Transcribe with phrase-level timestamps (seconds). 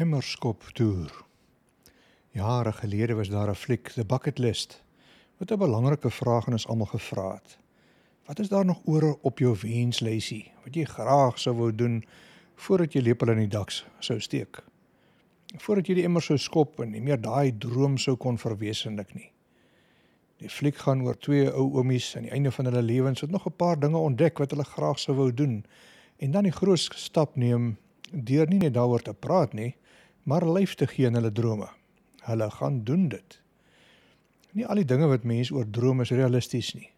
[0.00, 1.10] Emmerskop toer.
[2.32, 4.82] Jare gelede was daar 'n fliek, The Bucket List,
[5.36, 7.58] wat 'n belangrike vraag aan ons almal gevra het.
[8.26, 12.04] Wat is daar nog oor op jou wenslysie wat jy graag sou wou doen
[12.54, 14.64] voordat jy lepel in die dak sou steek?
[15.56, 19.32] Voordat jy die emmer sou skop en nie meer daai droom sou kon verwesenlik nie.
[20.36, 23.46] Die fliek gaan oor twee ou oomies aan die einde van hulle lewens wat nog
[23.46, 25.64] 'n paar dinge ontdek wat hulle graag sou wou doen
[26.16, 27.76] en dan die groot stap neem
[28.10, 29.74] deur nie net daaroor te praat nie,
[30.22, 31.68] maar lyf te gee aan hulle drome.
[32.20, 33.40] Hulle gaan doen dit.
[34.52, 36.90] Nie al die dinge wat mense oor drome is realisties nie.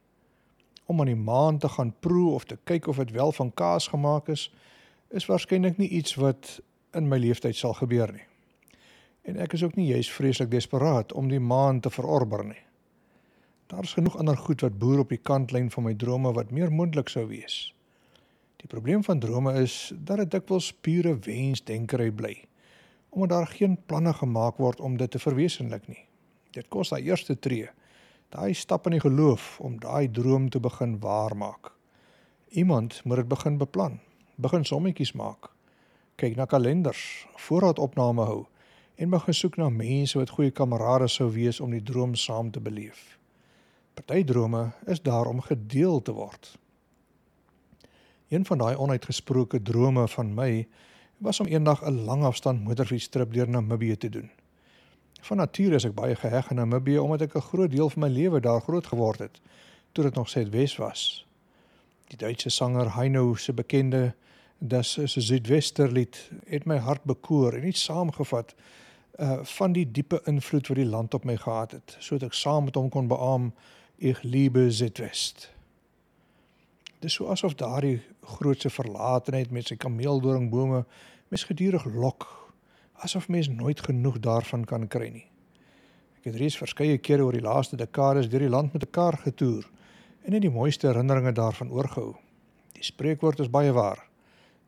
[0.86, 3.86] Om aan die maan te gaan proe of te kyk of dit wel van kaas
[3.92, 4.48] gemaak is,
[5.08, 6.60] is waarskynlik nie iets wat
[6.96, 8.26] in my lewenstyd sal gebeur nie.
[9.22, 12.62] En ek is ook nie juis vreeslik desperaat om die maan te verorber nie.
[13.72, 17.08] Daar's genoeg ander goed wat boer op die kantlyn van my drome wat meer moontlik
[17.08, 17.70] sou wees.
[18.60, 22.34] Die probleem van drome is dat dit dikwels pure wensdenkery bly.
[23.12, 26.00] Omdat daar geen planne gemaak word om dit te verwesenlik nie.
[26.56, 27.68] Dit kos daai eerste tree,
[28.32, 31.72] daai stap in die geloof om daai droom te begin waarmaak.
[32.48, 34.00] Iemand moet dit begin beplan,
[34.36, 35.50] begin sommetjies maak.
[36.16, 38.40] Kyk na kalenders, voorraadopname hou
[38.96, 42.60] en begin soek na mense wat goeie kamerade sou wees om die droom saam te
[42.60, 43.18] beleef.
[43.94, 46.54] Party drome is daar om gedeel te word.
[48.28, 50.66] Een van daai onuitgesproke drome van my
[51.22, 54.30] was om eendag 'n een langafstand motorfietstrip deur Namibië te doen.
[55.20, 58.08] Van nature is ek baie geheg aan Namibië omdat ek 'n groot deel van my
[58.08, 59.40] lewe daar groot geword het
[59.92, 61.26] toe dit nog Suidwes was.
[62.06, 64.14] Die Duitse sanger Heino se bekende
[64.64, 68.54] Das is 'n Suidwesterlied het my hart bekoor en iets saamgevat
[69.18, 72.64] uh van die diepe invloed wat die land op my gehad het sodat ek saam
[72.64, 73.52] met hom kon beamoen
[73.98, 75.50] ek liebe Suidwest.
[76.98, 80.84] Dis so asof daardie grootse verlatenheid met sy kameeldoringbome
[81.32, 82.26] mes gedurig lok,
[83.00, 85.24] asof mens nooit genoeg daarvan kan kry nie.
[86.20, 89.16] Ek het reeds verskeie kere oor die laaste dekades deur die land met 'n kar
[89.16, 89.64] getoer
[90.24, 92.14] en net die mooiste herinneringe daarvan oorgehou.
[92.74, 94.04] Die spreekwoord is baie waar.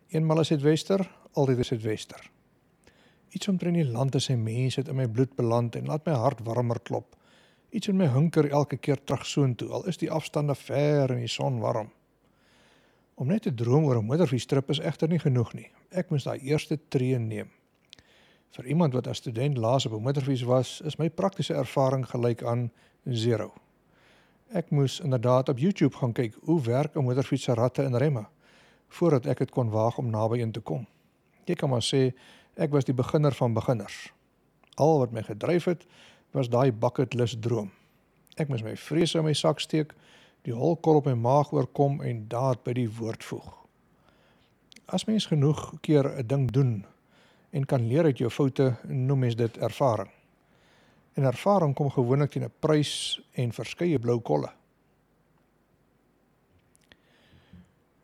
[0.09, 2.31] Eenmal is dit wester, altyd is dit wester.
[3.31, 6.12] Iets omtrent die land en sy mense het in my bloed beland en laat my
[6.12, 7.17] hart warmer klop.
[7.71, 11.28] Iets in my hunker elke keer terug soontoe, al is die afstande ver en die
[11.28, 11.91] son warm.
[13.14, 15.70] Om net te droom oor 'n motorfietstrip is egter nie genoeg nie.
[15.91, 17.50] Ek moes daai eerste tree neem.
[18.50, 22.42] Vir iemand wat as student laas op 'n motorfiets was, is my praktiese ervaring gelyk
[22.42, 22.70] aan
[23.02, 23.52] 0.
[24.52, 28.26] Ek moes inderdaad op YouTube gaan kyk hoe werk 'n motorfiets se ratte en remme
[28.88, 30.86] voordat ek dit kon waag om naby een te kom.
[31.44, 32.12] Jy kan maar sê
[32.56, 34.12] ek was die beginner van beginners.
[34.75, 35.86] Al wat my gedryf het,
[36.31, 37.70] was daai bucket list droom.
[38.36, 39.94] Ek moes my vrese in my sak steek
[40.44, 43.47] die holkol op my maag oorkom en daad by die woord voeg.
[44.87, 46.84] As mens genoeg keer 'n ding doen
[47.50, 50.10] en kan leer uit jou foute, noem mens dit ervaring.
[51.15, 54.53] En ervaring kom gewoonlik teen 'n prys en verskeie blou kolle.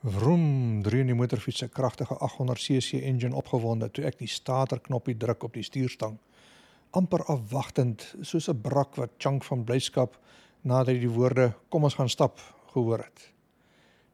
[0.03, 5.53] Vroom dreun die motorfiets se kragtige 800cc engine opgewonde toe ek die starterknoppie druk op
[5.53, 6.19] die stuurstang
[6.91, 10.19] amper afwagtend soos 'n brak wat chunk van blyskap
[10.63, 12.41] nadat hy die woorde kom ons gaan stap
[12.73, 13.29] gehoor het.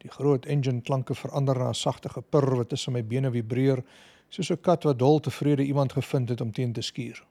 [0.02, 3.82] Die groot engine klanke verander na 'n sagte gepurr wat tussen my bene vibreer
[4.28, 7.24] soos 'n kat wat dol tevrede iemand gevind het om teen te skuur.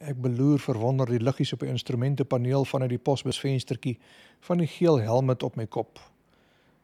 [0.00, 3.98] Ek beloer verwonder die liggies op die instrumentepaneel vanuit die posbusvenstertjie
[4.40, 6.00] van die geel helm op my kop.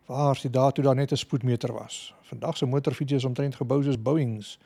[0.06, 2.14] Waar sy daartoe daar net 'n spoedmeter was.
[2.22, 4.58] Vandag se motorfietses is omtrent gebou soos Boeings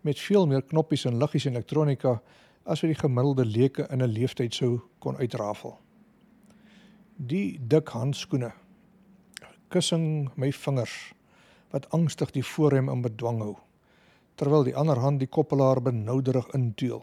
[0.00, 2.20] met veel meer knoppies en liggies en elektronika
[2.64, 5.78] as wat die gemiddelde leuke in 'n leeftyd sou kon uitrafel
[7.16, 8.52] die dik handskoene.
[9.68, 11.12] Kussing my vingers
[11.72, 13.56] wat angstig die voorrem in bedwang hou
[14.40, 17.02] terwyl die ander hand die koppelaar benouderig intuil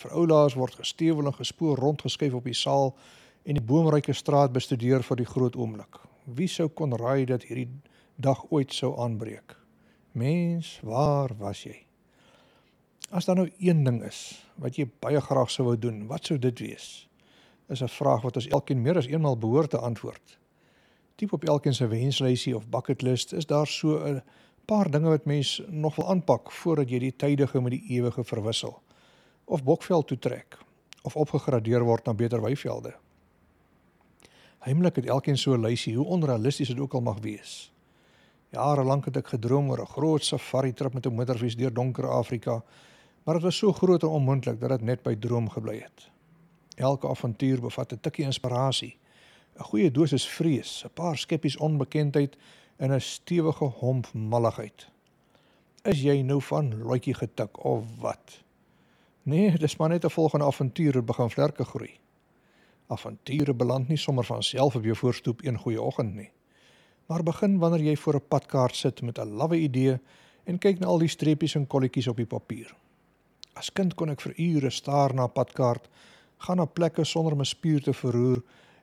[0.00, 2.94] vir oulaas word gestewel en gespoor rondgeskuif op die saal
[3.44, 6.00] en die boomryke straat bestudeer vir die groot oomblik.
[6.24, 7.68] Wie sou kon raai dat hierdie
[8.16, 9.56] dag ooit sou aanbreek?
[10.12, 11.76] Mens waar was jy?
[13.12, 16.38] As daar nou een ding is wat jy baie graag sou wou doen wat sou
[16.40, 17.04] dit wees
[17.68, 20.38] is 'n vraag wat ons elkeen meer as eenmal behoort te antwoord.
[21.14, 24.22] Diep op elkeen se wenslysie of bucket list is daar so 'n
[24.64, 28.82] paar dinge wat mens nog wil aanpak voordat jy die tydige met die ewige verwissel
[29.44, 30.58] of bokveld toe trek
[31.02, 32.94] of opgegradeer word na beter weivelde.
[34.64, 37.72] Heimlik het elkeen so 'n lysie, hoe onrealisties dit ook al mag wees.
[38.48, 42.08] Jare lank het ek gedroom oor 'n groot safari trip met 'n motorfiets deur donker
[42.08, 42.62] Afrika,
[43.24, 46.13] maar dit was so groot en onmoontlik dat dit net by droom gebly het.
[46.74, 48.96] Elke avontuur bevat 'n tikkie inspirasie,
[49.58, 52.36] 'n goeie dosis vrees, 'n paar skeppies onbekendheid
[52.76, 54.88] en 'n stewige homp malligheid.
[55.82, 58.42] Is jy nou van loetjie getik of wat?
[59.22, 61.98] Nee, dis maar net 'n volgende avontuur wat begin vlerke groei.
[62.86, 66.30] Avonture beland nie sommer van self op jou voorstoep een goeie oggend nie.
[67.06, 69.98] Maar begin wanneer jy voor 'n padkaart sit met 'n lawwe idee
[70.44, 72.74] en kyk na al die streepies en kolletjies op die papier.
[73.52, 75.88] As kind kon ek vir ure staar na 'n padkaart,
[76.38, 78.42] gaan na plekke sonder om 'n spier te verroer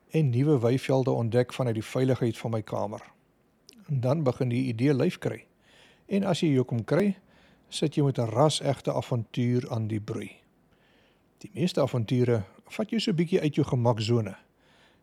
[0.09, 3.01] en nuwe weivelde ontdek vanuit die veiligheid van my kamer.
[3.87, 5.45] En dan begin die idee lyf kry.
[6.05, 7.17] En as jy jou kom kry,
[7.69, 10.31] sit jy met 'n ras-egte avontuur aan die broei.
[11.37, 14.35] Die meeste avonture vat jou so bietjie uit jou gemaksone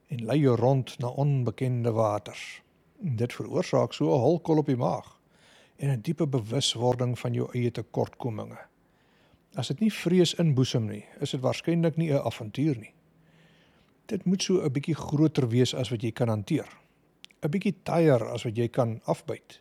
[0.08, 2.62] en lei jou rond na onbekende waters.
[2.98, 5.18] Dit veroorsaak so 'n holkol op die maag
[5.76, 8.58] en 'n diepe bewuswording van jou eie tekortkominge.
[9.58, 12.94] As dit nie vrees inboesem nie, is dit waarskynlik nie 'n avontuur nie.
[14.06, 16.68] Dit moet so 'n bietjie groter wees as wat jy kan hanteer.
[17.42, 19.60] 'n Bietjie taaier as wat jy kan afbyt.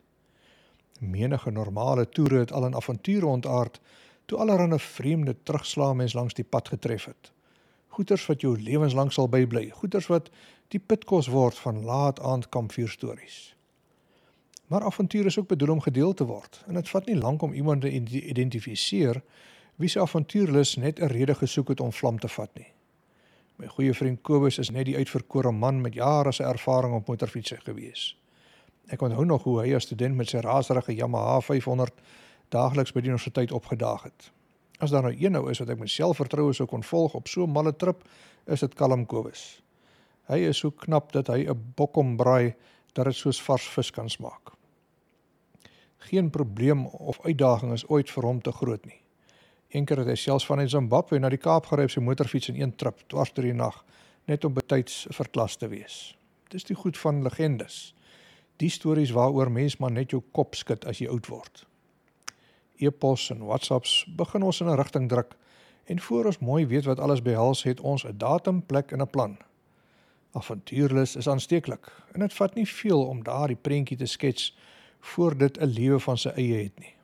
[0.99, 3.79] Menige normale toere het al 'n avontuur ontaard
[4.25, 7.31] toe allerhande vreemde terugslae mens langs die pad getref het.
[7.87, 10.29] Goeters wat jou lewenslank sal bybly, goeters wat
[10.67, 13.55] die pitkos word van laat aand kampvuurstories.
[14.67, 17.53] Maar avontuur is ook bedoel om gedeel te word en dit vat nie lank om
[17.53, 17.91] iemand te
[18.21, 19.21] identifiseer
[19.77, 22.73] wie se avontuurlus net 'n rede gesoek het om vlam te vat nie.
[23.57, 27.57] My goeie vriend Kobus is net die uitverkore man met jare se ervaring op motorfietsse
[27.63, 28.17] gewees.
[28.87, 31.93] Ek onthou nog hoe hy as student met sy raserige Yamaha 500
[32.49, 34.31] daagliks by die universiteit opgedaag het.
[34.79, 37.43] As daar nou een nou is wat ek met selfvertroue sou kon volg op so
[37.43, 38.03] 'n malle trip,
[38.45, 39.61] is dit Kalm Kobus.
[40.27, 42.55] Hy is so knap dat hy 'n bokkom braai
[42.93, 44.51] dat dit soos vars vis kan smaak.
[45.97, 49.01] Geen probleem of uitdaging is ooit vir hom te groot nie.
[49.75, 52.59] Eendag het hy selfs van in Zimbabwe na die Kaap gery op sy motorfiets in
[52.61, 53.81] een trip, dwars deur die nag,
[54.31, 56.15] net om betyds vir klas te wees.
[56.53, 57.91] Dis die goed van legendes.
[58.63, 61.65] Die stories waaroor mens maar net jou kop skud as jy oud word.
[62.79, 65.35] E-pos en WhatsApps begin ons in 'n rigting druk
[65.85, 69.09] en voor ons mooi weet wat alles behels het ons 'n datum, plek en 'n
[69.09, 69.37] plan.
[70.31, 74.55] Avontuurlus is aansteeklik en dit vat nie veel om daardie prentjie te skets
[74.99, 76.96] voor dit 'n lewe van sy eie het nie.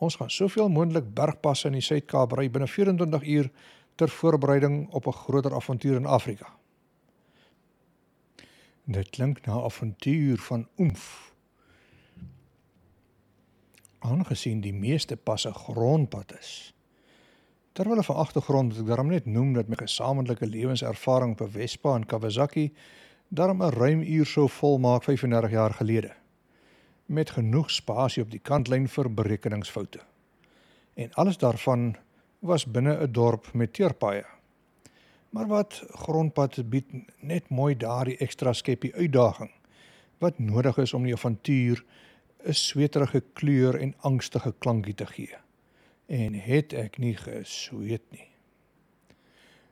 [0.00, 3.50] Ons gaan soveel moontlik bergpasse in die Suid-Kaap ry binne 24 uur
[4.00, 6.46] ter voorbereiding op 'n groter avontuur in Afrika.
[8.84, 11.34] Dit klink na 'n avontuur van oomf.
[13.98, 16.74] Aangesien die meeste passe grondpad is.
[17.72, 22.06] Terwyl van agtergrond wat ek daarom net noem dat my gesamentlike lewenservaring op Vespa en
[22.06, 22.72] Kawasaki
[23.28, 26.20] daarom 'n ruim uur sou volmaak 35 jaar gelede
[27.10, 29.98] met genoeg spasie op die kantlyn vir berekeningsfoute.
[30.94, 31.96] En alles daarvan
[32.38, 34.24] was binne 'n dorp met teerpaaie.
[35.30, 36.86] Maar wat grondpad bied
[37.20, 39.50] net mooi daardie ekstra skepie uitdaging
[40.18, 41.84] wat nodig is om die avontuur
[42.44, 45.36] 'n sweterige kleur en angstige klankie te gee.
[46.06, 48.28] En het ek nie gesweet nie.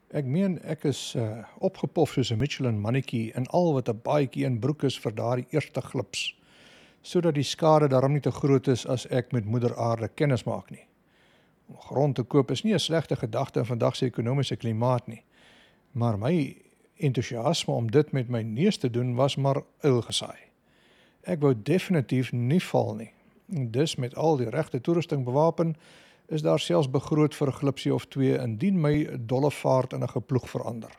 [0.09, 4.45] Ek meen ek is uh, opgepof soos 'n Michelin mannetjie in al wat 'n baadjie
[4.45, 6.38] en broek is vir daardie eerste glips
[7.09, 10.69] sodat die skade daarom nie te groot is as ek met moeder aarde kennis maak
[10.71, 10.85] nie.
[11.69, 15.25] Om grond te koop is nie 'n slegte gedagte in vandag se ekonomiese klimaat nie.
[15.93, 16.57] Maar my
[16.97, 20.39] entoesiasme om dit met my neus te doen was maar uil gesaai.
[21.23, 23.13] Ek wou definitief nie val nie.
[23.71, 25.77] Dus met al die regte toerusting bewapen,
[26.27, 30.09] is daar selfs begroot vir 'n glipsie of twee indien my dolle vaart in 'n
[30.09, 30.91] geploeg verander.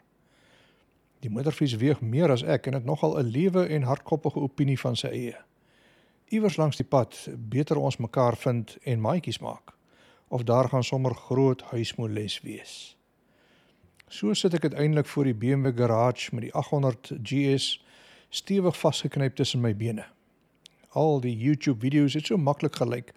[1.20, 4.96] Die moederfiets weeg meer as ek en het nogal 'n lewe en hardkoppige opinie van
[4.96, 5.49] sy eie
[6.30, 7.18] iewers langs die pad
[7.50, 9.74] beter ons mekaar vind en maatjies maak
[10.30, 12.74] of daar gaan sommer groot huismoeles wees.
[14.10, 17.80] So sit ek uiteindelik voor die BMW garage met die 800 GS
[18.30, 20.06] stewig vasgeknyp tussen my bene.
[20.94, 23.14] Al die YouTube video's het so maklik gelyk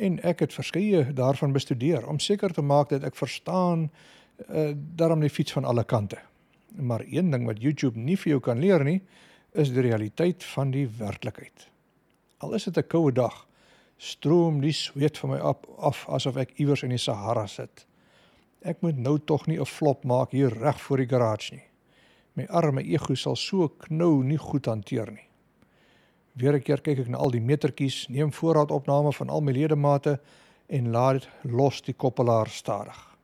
[0.00, 3.88] en ek het verskeie daarvan bestudeer om seker te maak dat ek verstaan
[4.48, 6.18] uh, daarom die fiets van alle kante.
[6.78, 9.00] Maar een ding wat YouTube nie vir jou kan leer nie,
[9.52, 11.66] is die realiteit van die werklikheid.
[12.40, 13.46] Al is dit 'n koue dag,
[13.96, 17.86] stroom die sweet van my op af asof ek iewers in die Sahara sit.
[18.62, 21.64] Ek moet nou tog nie 'n flop maak hier reg voor die garage nie.
[22.32, 25.28] My arme ego sal so knou nie goed hanteer nie.
[26.32, 30.20] Weer 'n keer kyk ek na al die metertjies, neem voorraadopname van al my ledemate
[30.68, 33.16] en laat los die koppelaar stadig.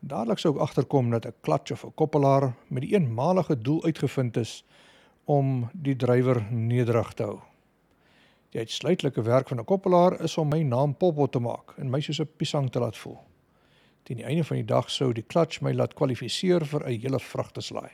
[0.00, 4.36] Dadelik sou ek agterkom dat 'n klats of 'n koppelaar met die eenmalige doel uitgevind
[4.36, 4.64] is
[5.24, 7.47] om die drywer nederig te hou.
[8.48, 12.00] Die uitsluitlike werk van 'n koppelaar is om my naam popot te maak en my
[12.00, 13.18] soos 'n piesang te laat voel.
[14.02, 17.18] Teen die einde van die dag sou die klats my laat kwalifiseer vir 'n hele
[17.20, 17.90] vrugteslaai.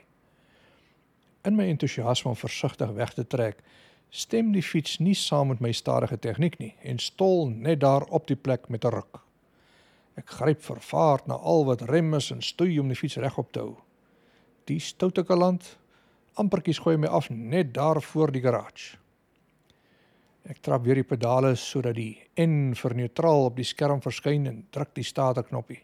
[1.44, 3.62] In my entoesiasme om versigtig weg te trek,
[4.10, 8.26] stem die fiets nie saam met my stadige tegniek nie en stol net daar op
[8.26, 9.20] die plek met 'n ruk.
[10.14, 13.60] Ek gryp vervaard na al wat rem is en stoei om die fiets regop te
[13.60, 13.76] hou.
[14.64, 15.78] Die stoute kaland
[16.34, 19.03] amperkies gooi my af net daar voor die garage.
[20.44, 24.58] Ek trap weer die pedale sodat die N vir neutraal op die skerm verskyn en
[24.76, 25.78] druk die starterknoppie.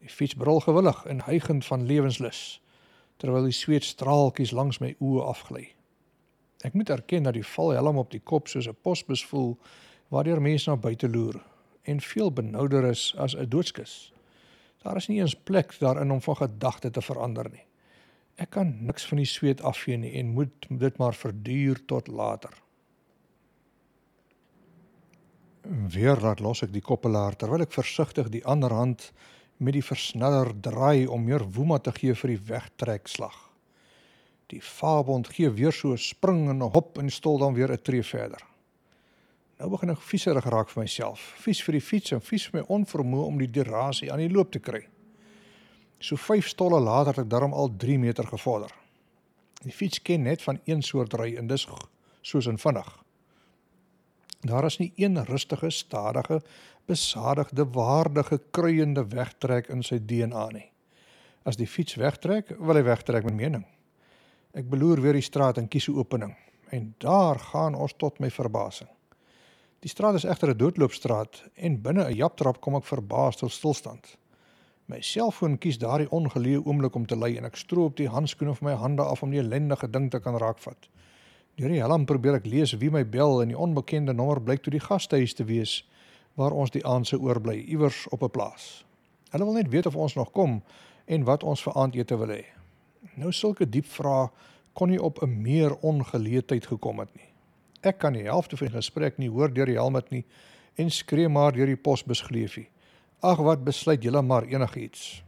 [0.00, 2.62] Die fiets brul gewillig en hygend van lewenslus
[3.18, 5.64] terwyl die sweet straaltjies langs my oë afgly.
[6.64, 9.58] Ek moet erken dat die valhelm op die kop soos 'n posbus voel
[10.08, 11.36] waardeur mense na buite loer
[11.84, 14.12] en veel benouder is as 'n doodskus.
[14.82, 17.66] Daar is nie eens plek daarin om van gedagte te verander nie.
[18.36, 22.67] Ek kan niks van die sweet afvee nie en moet dit maar verduur tot later.
[25.68, 29.10] Weer laat los ek die koppelaar terwyl ek versigtig die ander hand
[29.60, 33.36] met die versneller draai om meer woema te gee vir die wegtrekslag.
[34.48, 37.82] Die vaabond gee weer so 'n spring en 'n hop en stol dan weer 'n
[37.82, 38.40] tree verder.
[39.58, 41.20] Nou begin ek vieserig raak vir myself.
[41.44, 44.50] Vies vir die fiets en vies vir my onvermoë om die durasie aan die loop
[44.50, 44.86] te kry.
[46.00, 48.72] So 5 stolle later het ek darm al 3 meter gevorder.
[49.64, 51.66] Die fiets ken net van een soort ry en dis
[52.22, 53.07] soos in vinnig.
[54.40, 56.42] Daar is nie een rustige, stadige,
[56.86, 60.68] besadigde, waardige, kruiende wegtrek in sy DNA nie.
[61.42, 63.64] As die fiets wegtrek, wil hy wegtrek met mening.
[64.54, 66.36] Ek beloer weer die straat en kies 'n opening
[66.70, 68.88] en daar gaan ons tot my verbasing.
[69.80, 74.16] Die straat is egter 'n doodloopstraat en binne 'n japtrap kom ek verbaas tot stilstand.
[74.86, 78.68] My selfoon kies daardie ongeleë oomblik om te lei en ek stroop die handskoene van
[78.68, 80.88] my hande af om die ellendige ding te kan raakvat.
[81.58, 84.70] Deur die helm probeer ek lees wie my bel en die onbekende nommer blyk toe
[84.70, 85.80] die gastehuis te wees
[86.38, 88.84] waar ons die aand se oorbly iewers op 'n plaas.
[89.32, 90.62] Hulle wil net weet of ons nog kom
[91.06, 92.44] en wat ons vir aandete wil hê.
[93.16, 94.30] Nou sulke diep vrae
[94.72, 97.28] kon nie op 'n meer ongeleedheid gekom het nie.
[97.82, 100.24] Ek kan die helfte van die gesprek nie hoor deur die helmet nie
[100.76, 102.68] en skree maar deur die posbus gleefie.
[103.20, 105.22] Ag wat besluit julle maar enigiets.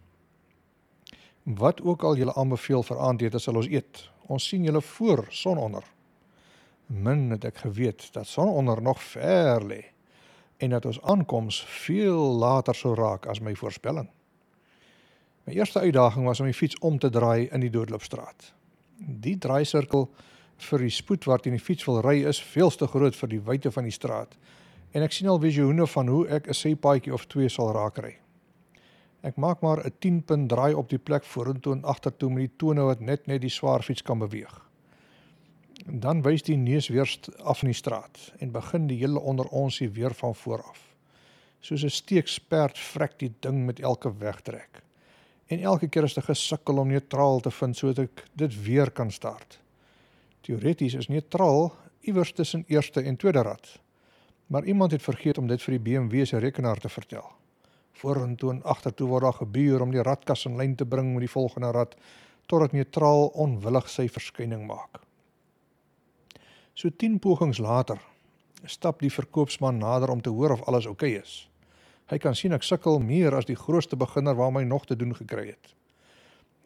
[1.45, 4.11] Wat ook al julle aanbeveel vir aandete sal ons eet.
[4.27, 5.83] Ons sien julle voor sononder.
[6.91, 9.83] Min het ek geweet dat sononder nog ver lê
[10.59, 14.11] en dat ons aankoms veel later sou raak as my voorspelling.
[15.47, 18.53] My eerste uitdaging was om die fiets om te draai in die doodloopstraat.
[18.99, 20.09] Die draaisirkel
[20.61, 23.73] vir die spoed waarteen die fiets wil ry is veel te groot vir die wyte
[23.73, 24.35] van die straat.
[24.91, 28.19] En ek sien al visioene van hoe ek 'n sypaadjie of twee sal raakry.
[29.23, 32.57] Ek maak maar 'n 10 punt draai op die plek vorentoe en agtertoe met die
[32.57, 34.70] tone wat net net die swaar fiets kan beweeg.
[35.87, 37.09] Dan wys die neus weer
[37.43, 40.83] af in die straat en begin die hele onder ons hier weer van voor af.
[41.61, 44.83] Soos 'n steeksperd vrek die ding met elke wegtrek
[45.51, 49.11] en elke keer is dit gesukkel om neutraal te vind sodat ek dit weer kan
[49.11, 49.59] start.
[50.47, 51.73] Teoreties is neutraal
[52.07, 53.81] iewers tussen eerste en tweede rad.
[54.47, 57.27] Maar iemand het vergeet om dit vir die BMW se rekenaar te vertel.
[57.93, 61.35] Vorentoe en agtertoe word daar gebuur om die radkas in lyn te bring met die
[61.35, 61.97] volgende rad
[62.47, 65.03] totdat neutraal onwillig sy verskyning maak.
[66.81, 67.99] So 10 pogings later
[68.65, 71.33] stap die verkoopsman nader om te hoor of alles oukei okay is.
[72.09, 75.51] Hy kan sien ek sukkel meer as die grootste beginner waarmee nog te doen gekry
[75.51, 75.75] het.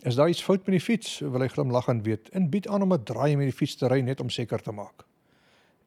[0.06, 1.18] Is daar iets fout met die fiets?
[1.18, 4.00] Wil hy glimlaggend weet en bied aan om 'n draai met die fiets te ry
[4.06, 5.02] net om seker te maak.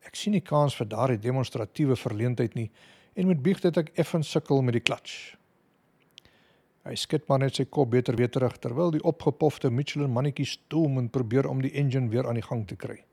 [0.04, 2.70] Ek sien nie kans vir daardie demonstratiewe verleentheid nie
[3.16, 5.38] en moet bieg dat ek effens sukkel met die klats.
[6.84, 10.98] Hy skud maar net sy kop beter weer terug terwyl die opgepofte Michelin mannetjie stoom
[10.98, 13.07] en probeer om die engine weer aan die gang te kry.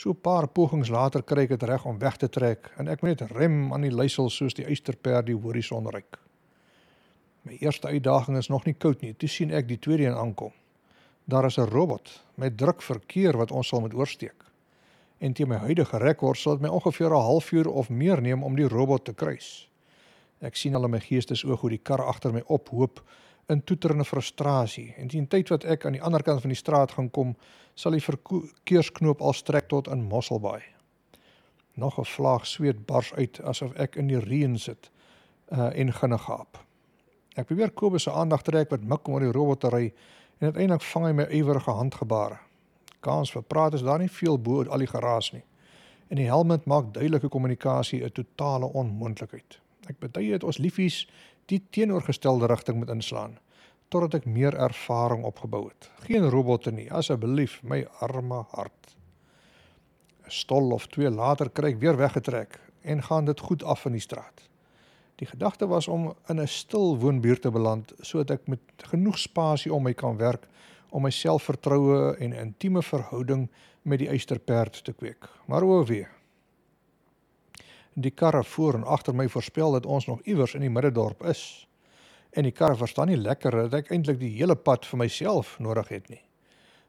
[0.00, 3.02] So 'n paar pogings later kry ek dit reg om weg te trek en ek
[3.02, 6.16] moet net rem aan die luisel soos die uisterperd die horison ryk.
[7.42, 9.12] My eerste uitdaging is nog nie koud nie.
[9.12, 10.52] Toe sien ek die tweede een aankom.
[11.28, 14.44] Daar is 'n robot met druk verkeer wat ons sal moet oorsteek.
[15.18, 18.56] En teen my huidige rekord sal dit my ongeveer 'n halfuur of meer neem om
[18.56, 19.68] die robot te kruis.
[20.40, 23.02] Ek sien al in my geestesoog hoe die kar agter my ophoop
[23.48, 26.92] in toeterende frustrasie en teen tyd wat ek aan die ander kant van die straat
[26.92, 27.34] gaan kom,
[27.74, 30.62] sal die verkeersknoop al strek tot in Mosselbaai.
[31.74, 34.90] Nog 'n vlaag sweet bars uit asof ek in die reën sit
[35.52, 36.58] uh, en ginne gaap.
[37.36, 39.92] Ek probeer Kobus se aandag trek wat mik om oor die robot te ry
[40.40, 42.38] en uiteindelik vang hy my ywerige handgebare.
[43.00, 45.44] Kans vir praat is daar nie veel bo al die geraas nie.
[46.10, 49.60] En die helmet maak duidelike kommunikasie 'n totale onmoontlikheid.
[49.88, 51.08] Ek betuig dit ons liefies
[51.46, 53.38] die teenoorgestelde rigting moet inslaan
[53.90, 55.88] totdat ek meer ervaring opgebou het.
[56.06, 58.94] Geen robotte nie, asseblief, my arme hart.
[60.26, 63.92] 'n Stol of twee later kry ek weer weggetrek en gaan dit goed af in
[63.92, 64.46] die straat.
[65.18, 69.74] Die gedagte was om in 'n stil woonbuurt te beland sodat ek met genoeg spasie
[69.74, 70.46] om my kan werk
[70.90, 73.48] om my selfvertroue en intieme verhouding
[73.82, 75.28] met die eysterperd te kweek.
[75.46, 76.06] Maar o wee.
[77.94, 81.68] Die karre voor en agter my voorspel dat ons nog iewers in die middedorp is.
[82.30, 85.88] En die karre verstaan nie lekker dat ek eintlik die hele pad vir myself nodig
[85.88, 86.22] het nie.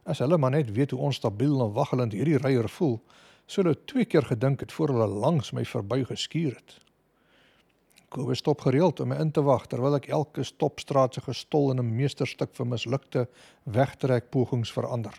[0.05, 2.99] As hulle maar net weet hoe onstabiel en waggelend hierdie ryer voel,
[3.45, 6.77] sou hulle twee keer gedink het voor hulle langs my verby geskuur het.
[8.11, 11.79] Kobus stop gereeld om my in te wag terwyl ek elke stopstraat se gestol in
[11.79, 13.27] 'n meesterstuk vir mislukte
[13.63, 15.15] wegtrek pogings verander.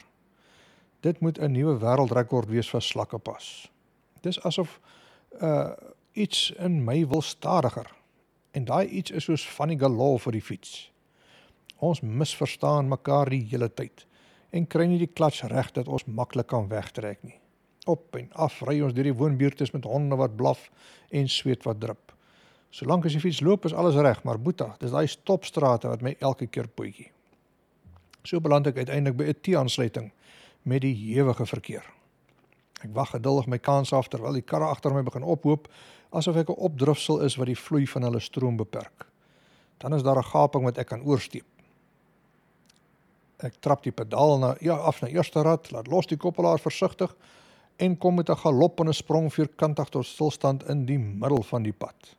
[1.00, 3.70] Dit moet 'n nuwe wêreldrekord wees vir slakkepas.
[4.20, 4.80] Dis asof
[5.40, 5.72] uh
[6.12, 7.88] iets in my wil stadiger.
[8.52, 10.92] En daai iets is soos van die galol vir die fiets.
[11.80, 14.04] Ons misverstaan mekaar die hele tyd
[14.52, 17.38] en kry nie die klats reg dat ons maklik kan wegtrek nie.
[17.88, 20.68] Op en af ry ons deur die woonbuurte met honde wat blaf
[21.10, 22.12] en sweet wat drup.
[22.72, 26.14] Solank as die fiets loop is alles reg, maar boeta, dis daai stopstrate wat my
[26.20, 27.10] elke keer poetjie.
[28.24, 30.12] So beland ek uiteindelik by 'n T-aansluiting
[30.62, 31.84] met die hewige verkeer.
[32.82, 35.68] Ek wag geduldig my kans af terwyl die karre agter my begin ophoop
[36.10, 39.06] asof ek 'n opdrifsel is wat die vloei van hulle stroom beperk.
[39.78, 41.44] Dan is daar 'n gaping wat ek kan oorsteek.
[43.38, 47.14] Ek trap die pedaal na ja af na eerste rad, laat los die koppelaar versigtig
[47.78, 51.62] en kom met 'n galop en 'n sprong vierkantig tot stilstand in die middel van
[51.62, 52.16] die pad.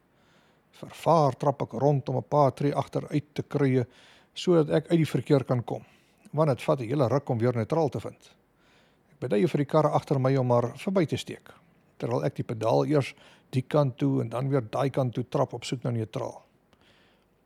[0.71, 3.85] Vervaar trap ek rond om 'n paar tree agteruit te kry
[4.33, 5.83] sodat ek uit die verkeer kan kom
[6.33, 8.33] want dit vat 'n hele ruk om weer neutraal te vind.
[9.13, 11.53] Ek beduie vir die karre agter my om maar verby te steek,
[12.01, 13.13] terwyl ek die pedaal eers
[13.53, 16.41] die kant toe en dan weer daai kant toe trap op soek na neutraal.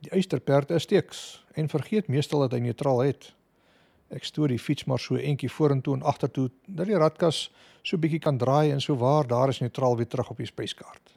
[0.06, 3.32] Die eysterperd is steeks en vergeet meestal dat hy neutraal het.
[4.14, 7.48] Ek stoot die fiets maar so eentjie vorentoe en agtertoe dat die radkas
[7.84, 11.16] so bietjie kan draai en so waar daar is neutraal weer terug op die spyskaart.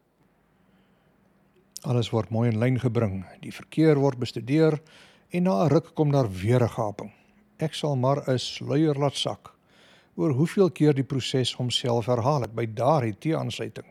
[1.87, 3.23] Alles word mooi in lyn gebring.
[3.45, 4.81] Die verkeer word bestudeer
[5.31, 7.13] en na 'n ruk kom daar weer 'n gaping
[7.61, 9.53] ek sal maar 'n sluier laat sak
[10.15, 13.87] oor hoeveel keer die proses homself herhaal het by daardie T-aansluiting.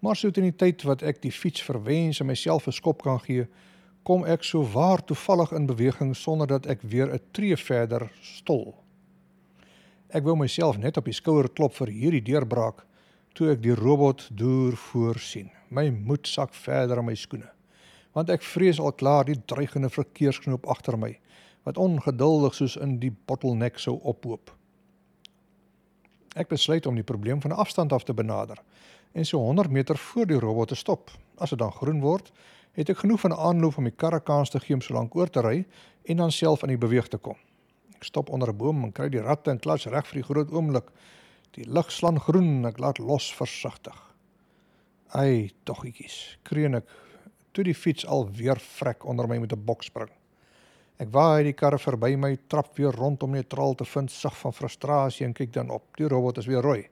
[0.00, 3.20] Maar so teen die tyd wat ek die fiets verwens en myself 'n skop kan
[3.20, 3.46] gee,
[4.02, 8.74] kom ek so waar toevallig in beweging sonder dat ek weer 'n tree verder stol.
[10.08, 12.86] Ek wou myself net op die skouer klop vir hierdie deurbraak
[13.34, 15.50] toe ek die robot deur voorsien.
[15.70, 17.50] My moed sak verder in my skoene,
[18.12, 21.18] want ek vrees al klaar die dreigende verkeersknoop agter my
[21.62, 24.50] wat ongeduldig soos in die bottleneck sou ophoop.
[26.34, 28.58] Ek besluit om die probleem van 'n afstand af te benader
[29.12, 31.10] en so 100 meter voor die robot te stop.
[31.38, 32.32] As dit dan groen word,
[32.72, 35.14] het ek genoeg van 'n aanloop om die karre kans te gee om so lank
[35.16, 35.66] oor te ry
[36.04, 37.36] en dan self in die beweeg te kom.
[37.94, 40.50] Ek stop onder 'n boom en kry die ratte in klats reg vir die groot
[40.50, 40.90] oomblik.
[41.50, 44.14] Die lig slaan groen en ek laat los versigtig.
[45.08, 46.84] Ai, toggietjies, kreun ek
[47.52, 50.10] toe die fiets al weer vrek onder my met 'n bokspring.
[51.00, 54.52] Ek waai die karre verby my, trap weer rond om neutraal te vind, sag van
[54.52, 55.86] frustrasie en kyk dan op.
[55.96, 56.82] Die robot is weer rooi.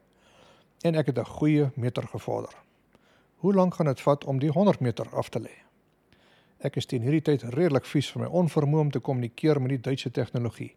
[0.82, 2.54] En ek het 'n goeie meter gevorder.
[3.38, 5.52] Hoe lank gaan dit vat om die 100 meter af te lê?
[6.58, 9.80] Ek is teen hierdie tyd redelik vies vir my onvermoë om te kommunikeer met die
[9.90, 10.74] Duitse tegnologie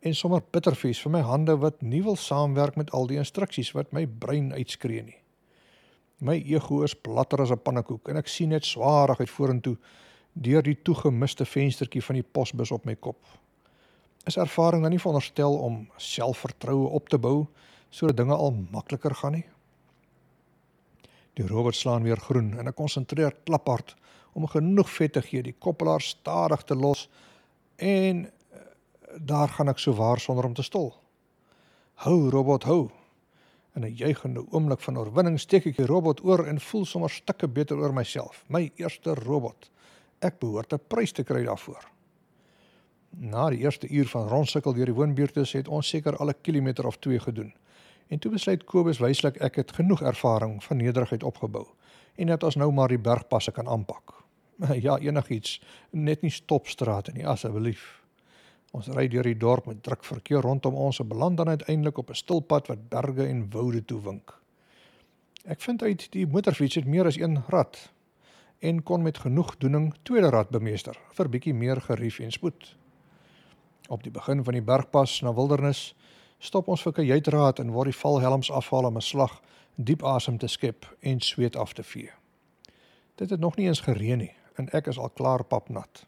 [0.00, 3.92] en sommer bittervies vir my hande wat nie wil saamwerk met al die instruksies wat
[3.92, 5.18] my brein uitskree nie.
[6.20, 9.76] My ego is platter as 'n pannekoek en ek sien net swaarig uit vorentoe
[10.42, 13.18] deur die toegemiste venstertjie van die posbus op my kop.
[14.28, 17.46] Is ervaring dan nie veronderstel om selfvertroue op te bou
[17.90, 19.46] sodat dinge al makliker gaan nie?
[21.38, 23.94] Die robot slaan weer groen en ek konsentreer klaphard
[24.36, 27.06] om genoeg vet te gee die koppelaar stadig te los
[27.78, 28.64] en eh,
[29.16, 30.92] daar gaan ek so waar sonder om te stol.
[32.04, 32.90] Hou robot hou.
[33.74, 37.48] In 'n juigende oomblik van oorwinning steek ek die robot oor en voel sommer stukke
[37.48, 38.44] beter oor myself.
[38.48, 39.70] My eerste robot
[40.20, 41.88] ek behoort 'n prys te kry daarvoor.
[43.10, 46.86] Na die eerste uur van rondsukkel deur die woonbuurte het ons seker al 'n kilometer
[46.86, 47.54] of 2 gedoen.
[48.08, 51.66] En toe besluit Kobus wyslik ek het genoeg ervaring van nederigheid opgebou
[52.14, 54.14] en dat ons nou maar die bergpasse kan aanpak.
[54.86, 58.02] Ja, enigiets, net nie stopstrate nie asseblief.
[58.74, 62.10] Ons ry deur die dorp met druk verkeer rondom ons en beland dan uiteindelik op
[62.10, 64.34] 'n stil pad wat berge en woude toe wink.
[65.44, 67.92] Ek vind uit die motorfiets het meer as een rad
[68.58, 72.76] en kon met genoegdoening tweede rad bemeester vir bietjie meer gerief en spoed.
[73.88, 75.94] Op die begin van die bergpas na wildernis
[76.38, 79.40] stop ons vir kajuitraad en word die valhelms afhaal om 'n slag
[79.74, 82.10] diep asem te skep en sweet af te vee.
[83.14, 86.06] Dit het nog nie eens gereën nie en ek is al klaar papnat.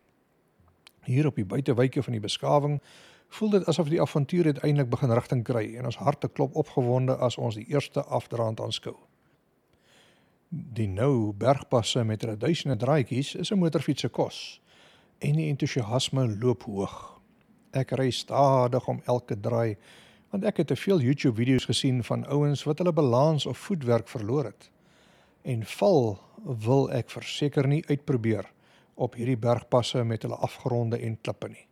[1.05, 2.81] Hier op die buitewyke van die beskawing
[3.29, 7.39] voel dit asof die avontuur uiteindelik begin rigting kry en ons harte klop opgewonde as
[7.39, 8.97] ons die eerste afdraand aanskou.
[10.51, 14.61] Die nou bergpasse met hulle duisende draaitjies is 'n motorfiets se kos
[15.19, 17.21] en die entoesiasme loop hoog.
[17.73, 19.77] Ek ry stadig om elke draai
[20.31, 24.45] Want ek het te veel YouTube-video's gesien van ouens wat hulle balans of voetwerk verloor
[24.45, 24.71] het.
[25.43, 28.47] En val wil ek verseker nie uitprobeer
[28.95, 31.67] op hierdie bergpasse met hulle afgronde en klippe nie.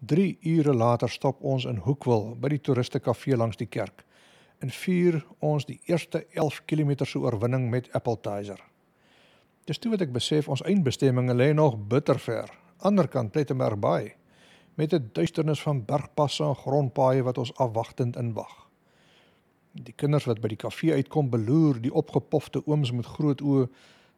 [0.00, 4.04] 3 ure later stop ons in Hoekwil by die toeristekafee langs die kerk
[4.58, 8.60] en vier ons die eerste 11 km se oorwinning met Appletiser.
[9.64, 12.50] Dis toe wat ek besef ons eindbestemming lê nog bitter ver,
[12.84, 14.14] aanderkant Plettenberg Bay,
[14.74, 18.68] met 'n duisternis van bergpasse en grondpaaie wat ons afwagtend inwag.
[19.72, 23.68] Die kinders wat by die kafee uitkom beloer die opgepofte ooms met groot oë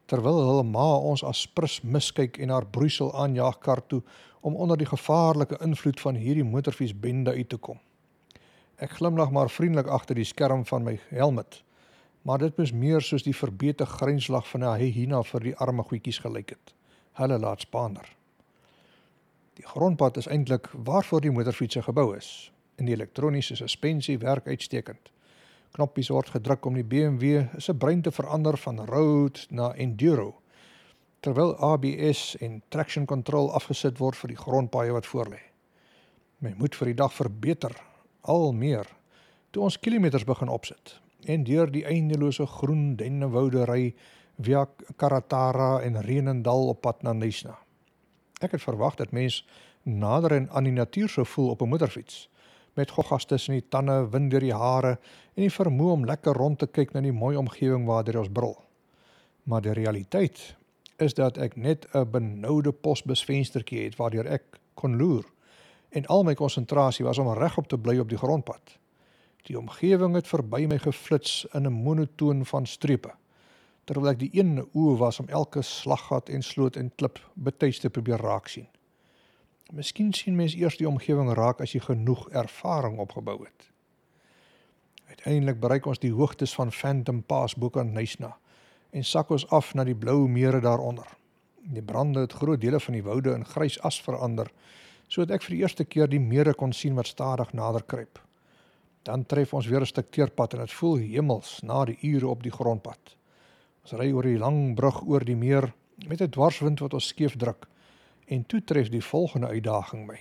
[0.06, 4.02] terwyl hulle ma ons as prins miskyk en haar broeisel aanjaag kar toe
[4.40, 7.78] om onder die gevaarlike invloed van hierdie motorfietsbende uit te kom.
[8.76, 11.62] Ek glimlag maar vriendelik agter die skerm van my helmet.
[12.22, 16.18] Maar dit moes meer soos die verbeete grenslag van 'n hyena vir die arme goetjies
[16.18, 16.74] gelyk het.
[17.12, 18.16] Hulle laat spaander.
[19.54, 22.52] Die grondpad is eintlik waarvoor die motorfiets gebou is.
[22.76, 25.10] En die elektroniese suspensie werk uitstekend
[25.76, 30.34] knoppies word gedruk om die BMW se brein te verander van road na enduro
[31.20, 35.40] terwyl ABS en traction control afgesit word vir die grondpaaie wat voorlê.
[36.38, 37.74] My moed vir die dag verbeter
[38.26, 38.86] al meer
[39.50, 43.94] toe ons kilometers begin opsit en deur die eindelose groen dennewoude ry
[44.38, 44.66] via
[45.00, 47.56] Karatara en Renendal op pad na Nesna.
[48.44, 49.40] Ek het verwag dat mens
[49.82, 52.28] nader aan die natuur sou voel op 'n motorfiets
[52.74, 54.98] met goggas tussen die tande, wind deur die hare
[55.34, 58.56] en die vermoë om lekker rond te kyk na die mooi omgewing waardeur ons brul.
[59.42, 60.56] Maar die realiteit
[60.96, 65.24] is dat ek net 'n benoude posbusvenstertjie het waardeur ek kon loer
[65.88, 68.78] en al my konsentrasie was om regop te bly op die grondpad.
[69.46, 73.14] Die omgewing het verby my geflits in 'n monotoon van strepe
[73.86, 77.90] terwyl ek die een oë was om elke slaggat en sloot en klip betuis te
[77.90, 78.66] probeer raak sien.
[79.72, 83.70] Miskien sien mens eers die omgewing raak as jy genoeg ervaring opgebou het.
[85.06, 88.36] Uiteindelik bereik ons die hoogtes van Phantom Pass bo kan Nysna
[88.90, 91.06] en sak ons af na die blou mere daaronder.
[91.62, 94.50] Die brande het groot dele van die woude in grys as verander,
[95.08, 98.18] sodat ek vir die eerste keer die mere kon sien wat stadig nader kruip.
[99.02, 102.42] Dan tref ons weer 'n stuk teerpad en dit voel hemels na die ure op
[102.42, 103.16] die grondpad.
[103.82, 105.72] Ons ry oor die lang brug oor die meer
[106.08, 107.66] met 'n dwarswind wat ons skeef druk
[108.26, 110.18] En toe tref die volgende uitdaging my.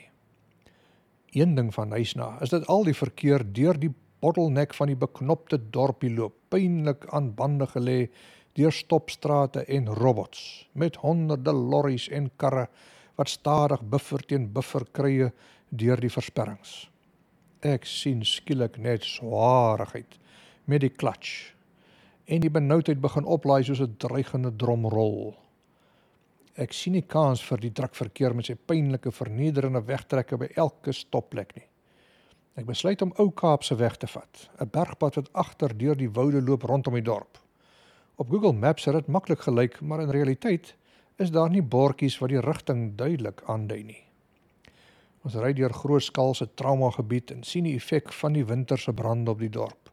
[1.34, 3.90] Een ding van Nysna is dat al die verkeer deur die
[4.22, 7.98] bottleneck van die beknopte dorpie loop, pynlik aan bande gelê
[8.56, 12.68] deur stopstrate en robots met honderde lorries en karre
[13.16, 15.32] wat stadig buffer teen buffer krye
[15.70, 16.90] deur die versperrings.
[17.66, 20.20] Ek sien skielik net swaarigheid
[20.66, 21.56] met die clutch
[22.26, 25.36] en die benoudheid begin oplaai soos 'n dreigende dromrol.
[26.56, 31.56] Ek sien nie kans vir die drukverkeer met sy pynlike vernederende wegtrekke by elke stopplek
[31.56, 31.68] nie.
[32.56, 36.10] Ek besluit om Ou Kaap se weg te vat, 'n bergpad wat agter deur die
[36.10, 37.38] woude loop rondom die dorp.
[38.16, 40.76] Op Google Maps het dit maklik gelyk, maar in realiteit
[41.16, 44.02] is daar nie bordjies wat die rigting duidelik aandui nie.
[45.26, 49.40] Ons ry deur grootskaalse trauma gebied en sien die effek van die winterse brande op
[49.40, 49.90] die dorp.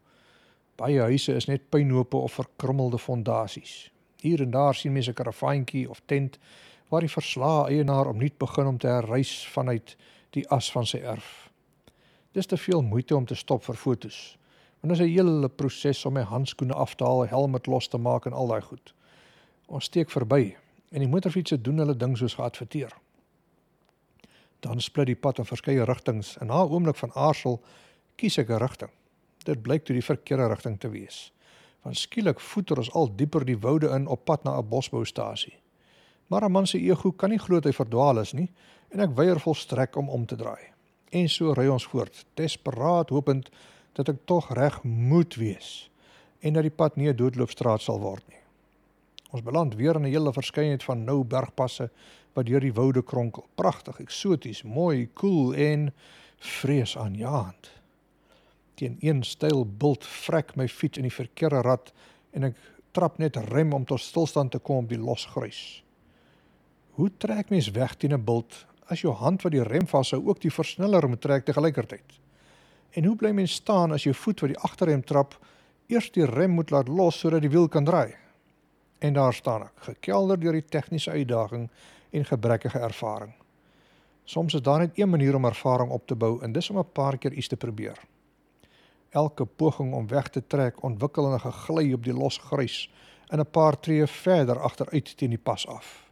[0.76, 3.92] Baie huise is net puinhope of verkrummelde fondasies.
[4.22, 6.38] Hier en daar sien mense 'n karavaantjie of tent
[6.88, 9.96] waar die verslae eienaar omnuut begin om te herreis vanuit
[10.30, 11.50] die as van sy erf.
[12.32, 14.38] Dis te veel moeite om te stop vir fotos.
[14.80, 17.98] Want dit is 'n hele proses om my handskoene af te haal, helm los te
[17.98, 18.94] maak en al daai goed.
[19.66, 20.56] Ons steek verby
[20.92, 22.92] en die motorfietsse doen hulle ding soos geadverteer.
[24.60, 27.62] Dan split die pad in verskeie rigtings en na 'n oomblik van aarzel
[28.16, 28.90] kies ek 'n rigting.
[29.44, 31.32] Dit blyk toe die verkeerde rigting te wees
[31.82, 35.58] want skielik voeter ons al dieper die woude in op pad na 'n bosboustasie.
[36.26, 38.50] Maar 'n man se ego kan nie glo hy verdwaal is nie
[38.90, 40.70] en ek weier volstrek om om te draai.
[41.10, 43.50] En so ry ons voort, desperaat hopend
[43.92, 45.90] dat ek tog reg moet wees
[46.40, 48.41] en dat die pad nie 'n doodloopstraat sal word nie.
[49.32, 51.90] Ons beland weer in 'n hele verskeidenheid van nou bergpasse
[52.32, 53.46] wat deur die woude kronkel.
[53.54, 55.92] Pragtig, eksoties, mooi, koel cool en
[56.38, 57.82] vreesaanjaend
[58.82, 61.92] teen een styl bult vrek my fiets in die verkeerde rad
[62.34, 62.58] en ek
[62.96, 65.82] trap net rem om tot stilstand te kom op die losgrys.
[66.98, 70.40] Hoe trek mens weg teen 'n bult as jou hand wat die rem vashou ook
[70.40, 72.18] die versneller moet trek te gelykertyd?
[72.90, 75.38] En hoe bly mens staan as jou voet wat die agterrem trap
[75.86, 78.21] eers die rem moet laat los sodat die wiel kan draai?
[79.02, 81.66] En daar staan ek, gekelder deur die tegniese uitdaging
[82.10, 83.34] en gebrekkige ervaring.
[84.24, 86.92] Soms is daar net een manier om ervaring op te bou en dis om 'n
[86.92, 87.98] paar keer iets te probeer
[89.12, 92.90] elke poging om weg te trek ontwikkel 'n gegly op die los grys
[93.28, 96.10] in 'n paar tree verder agteruit teen die pas af.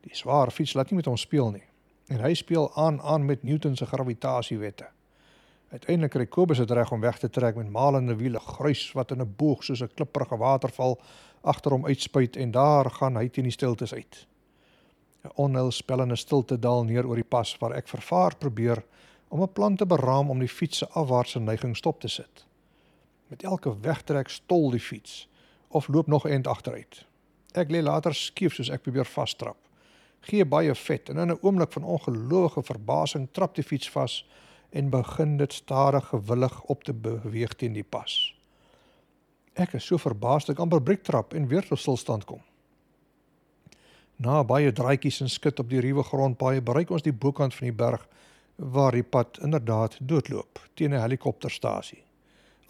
[0.00, 1.68] Die swaar fiets laat nie met hom speel nie
[2.06, 4.86] en hy speel aan aan met Newton se gravitasiewette.
[5.70, 9.20] Uiteindelik kry Kobus dit reg om weg te trek met malende wiele, gruis wat in
[9.20, 11.00] 'n boog soos 'n klipprige waterval
[11.40, 14.26] agter hom uitspuit en daar gaan hy teen die stiltes uit.
[15.24, 18.84] 'n Onheilspellende stilte daal neer oor die pas waar ek vervaar probeer
[19.28, 22.46] om 'n plan te beraam om die fiets se afwaartse neiging stop te sit.
[23.26, 25.28] Met elke wegtrek stol die fiets
[25.68, 27.06] of loop nog eend agteruit.
[27.52, 29.56] Ek lê later skief soos ek probeer vastrap.
[30.20, 34.24] Gee baie vet en in 'n oomblik van ongelooflike verbasing trap die fiets vas
[34.70, 38.34] en begin dit stadig gewillig op te beweeg teen die pas.
[39.54, 42.40] Ek is so verbaas dat ek amper breek trap en weer tot stilstand kom.
[44.20, 47.76] Na baie draaitjies en skit op die ruwe grondpaaie bereik ons die bokant van die
[47.76, 48.04] berg
[48.60, 52.04] waar die pad inderdaad doodloop teen 'n helikopterstasie.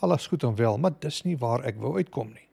[0.01, 2.49] Alles goed en wel, maar dis nie waar ek wou uitkom nie.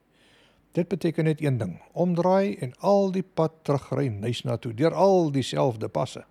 [0.72, 4.94] Dit beteken net een ding: omdraai en al die pad terugry nuus na toe deur
[4.94, 6.24] al dieselfde passe.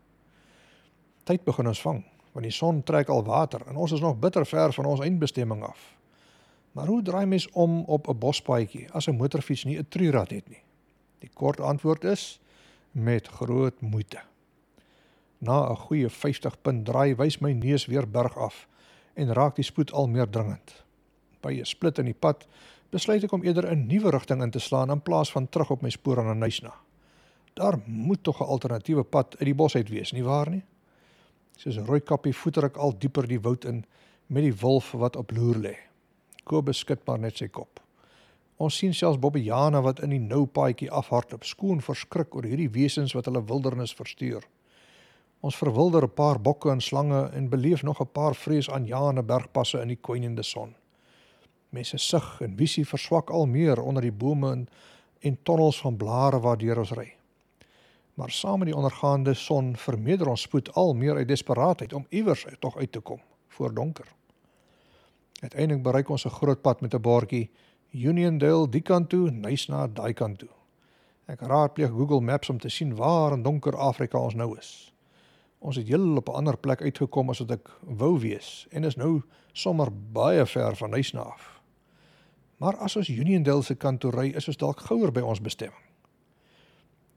[1.23, 2.05] Tyd begin ons vang
[2.37, 5.63] want die son trek al water en ons is nog bitter ver van ons eindbestemming
[5.63, 5.96] af.
[6.77, 10.49] Maar hoe draai mens om op 'n bospaadjie as 'n motorfiets nie 'n trierad het
[10.49, 10.63] nie?
[11.19, 12.39] Die kort antwoord is
[12.91, 14.21] met groot moeite.
[15.37, 18.67] Na 'n goeie 50 punt draai wys my neus weer berg af
[19.13, 20.83] en raak die spoed al meer dringend.
[21.41, 22.47] By 'n split in die pad
[22.89, 25.81] besluit ek om eerder 'n nuwe rigting in te slaan in plaas van terug op
[25.81, 26.73] my spoor aan nuisna.
[27.53, 30.63] Daar moet tog 'n alternatiewe pad uit die bos uit wees, nie waar nie?
[31.55, 33.85] Soos 'n rooi kappie voeter ek al dieper die woud in
[34.25, 35.87] met die wolf wat op loer lê.
[36.47, 37.81] Kobus skud maar net sy kop.
[38.57, 43.13] Ons sien selfs Bobbejane wat in die nou paadjie afhardloop, skoon verskrik oor hierdie wesens
[43.13, 44.47] wat hulle wildernis verstuur.
[45.45, 49.87] Ons verwilder 'n paar bokke en slange en beleef nog 'n paar vreesaanjaende bergpasse in
[49.87, 50.75] die kwynende son.
[51.69, 54.67] Mense sug en visie verswak al meer onder die bome en,
[55.21, 57.13] en tonnels van blare waardeur ons ry.
[58.13, 62.45] Maar saam met die ondergaande son vermeerder ons spoed al meer uit desperaatheid om iewers
[62.59, 64.16] tog uit te kom voor donker.
[65.39, 67.49] Uiteindelik bereik ons 'n groot pad met 'n bordjie
[67.91, 70.49] Uniondale die kant toe, Nysna daai kant toe.
[71.27, 74.93] Ek raadpleeg Google Maps om te sien waar in donker Afrika ons nou is.
[75.59, 78.95] Ons het heel op 'n ander plek uitgekom as wat ek wou wees en is
[78.95, 79.21] nou
[79.53, 81.61] sommer baie ver van Nysna af.
[82.57, 85.83] Maar as ons Uniondale se kant toe ry, is ons dalk gouer by ons bestemming.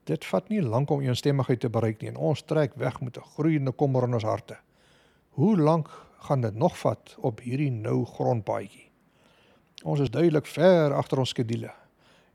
[0.04, 3.20] Dit vat nie lank om eensstemmigheid te bereik nie en ons trek weg met 'n
[3.20, 4.58] groeiende kommer in ons harte.
[5.30, 5.88] Hoe lank
[6.26, 8.90] gaan dit nog vat op hierdie nou grondpaadjie?
[9.84, 11.72] Ons is duidelik ver agter ons skedule.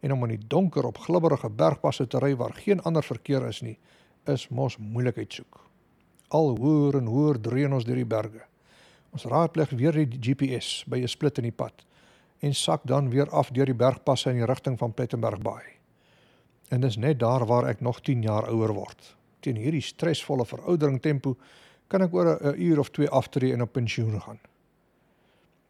[0.01, 3.61] En om in die donker op glibberige bergpasse te ry waar geen ander verkeer is
[3.61, 3.77] nie,
[4.29, 5.61] is mos moeilikheid soek.
[6.33, 8.45] Al hoër en hoër dreun ons deur die berge.
[9.13, 11.85] Ons raadpleeg weer die GPS by 'n split in die pad
[12.39, 15.63] en sak dan weer af deur die bergpasse in die rigting van Plettenberg Baai.
[16.69, 19.15] En dis net daar waar ek nog 10 jaar ouer word.
[19.39, 21.37] Teen hierdie stresvolle veroudering tempo
[21.87, 24.39] kan ek oor 'n uur of twee aftree en op pensioen gaan.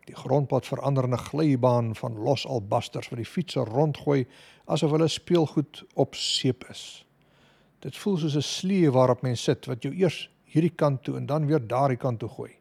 [0.06, 4.28] Die grondpad verander in 'n glybaan van los albasters wat die fietser rondgooi
[4.66, 7.06] asof hulle speelgoed op seep is.
[7.80, 11.26] Dit voel soos 'n slee waarop mens sit wat jou eers hierdie kant toe en
[11.26, 12.52] dan weer daardie kant toe gooi.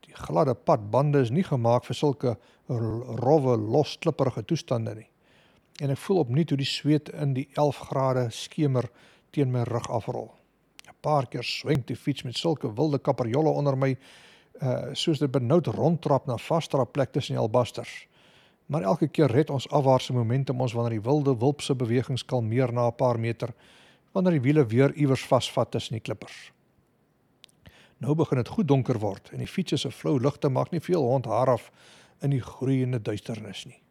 [0.00, 2.38] Die gladde padbande is nie gemaak vir sulke
[2.68, 5.08] rowwe, los klipprige toestande nie.
[5.80, 8.90] En ek voel opnuut hoe die sweet in die 11 grade skemer
[9.30, 10.39] teen my rug afrol.
[11.00, 13.96] Paar keer swenk die fiets met sulke wilde kaperjolle onder my
[14.60, 18.06] uh soos dit benoud rondtrap na vastrap plek tussen die albasters.
[18.66, 22.86] Maar elke keer red ons afwaartse momentum ons wanneer die wilde wulpse bewegings kalmeer na
[22.86, 23.54] 'n paar meter
[24.12, 26.52] wanneer die wiele weer iewers vasvat tussen die klippers.
[27.96, 31.02] Nou begin dit goed donker word en die fiets se flou ligte maak nie veel
[31.02, 31.70] hond haar af
[32.20, 33.82] in die groeiende duisternis nie.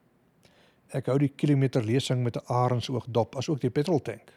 [0.90, 4.34] Ek hou die kilometer lesing met 'n arendsoog dop asook die petroltank.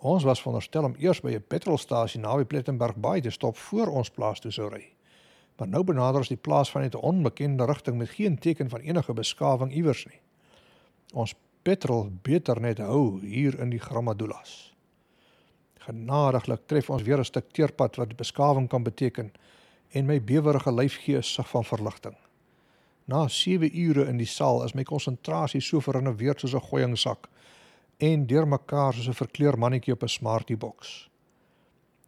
[0.00, 4.10] Ons was veronderstel om eers by 'n petrolstasie naby Plettenberg Baai te stop voor ons
[4.10, 4.92] plaas toe sou ry.
[5.56, 9.12] Maar nou benader ons die plaas van 'n onbekende rigting met geen teken van enige
[9.12, 10.20] beskawing iewers nie.
[11.12, 14.74] Ons petrol beter net hou hier in die Grammadulas.
[15.78, 19.32] Genadiglik tref ons weer 'n stuk teerpad wat beskawing kan beteken
[19.90, 22.16] en my bewerige lyf gee 'n sig van verligting.
[23.04, 27.28] Na 7 ure in die saal is my konsentrasie so verinneweer soos 'n gooiingsak
[28.00, 31.10] en deurmekaar soos 'n verkleur mannetjie op 'n smartie boks.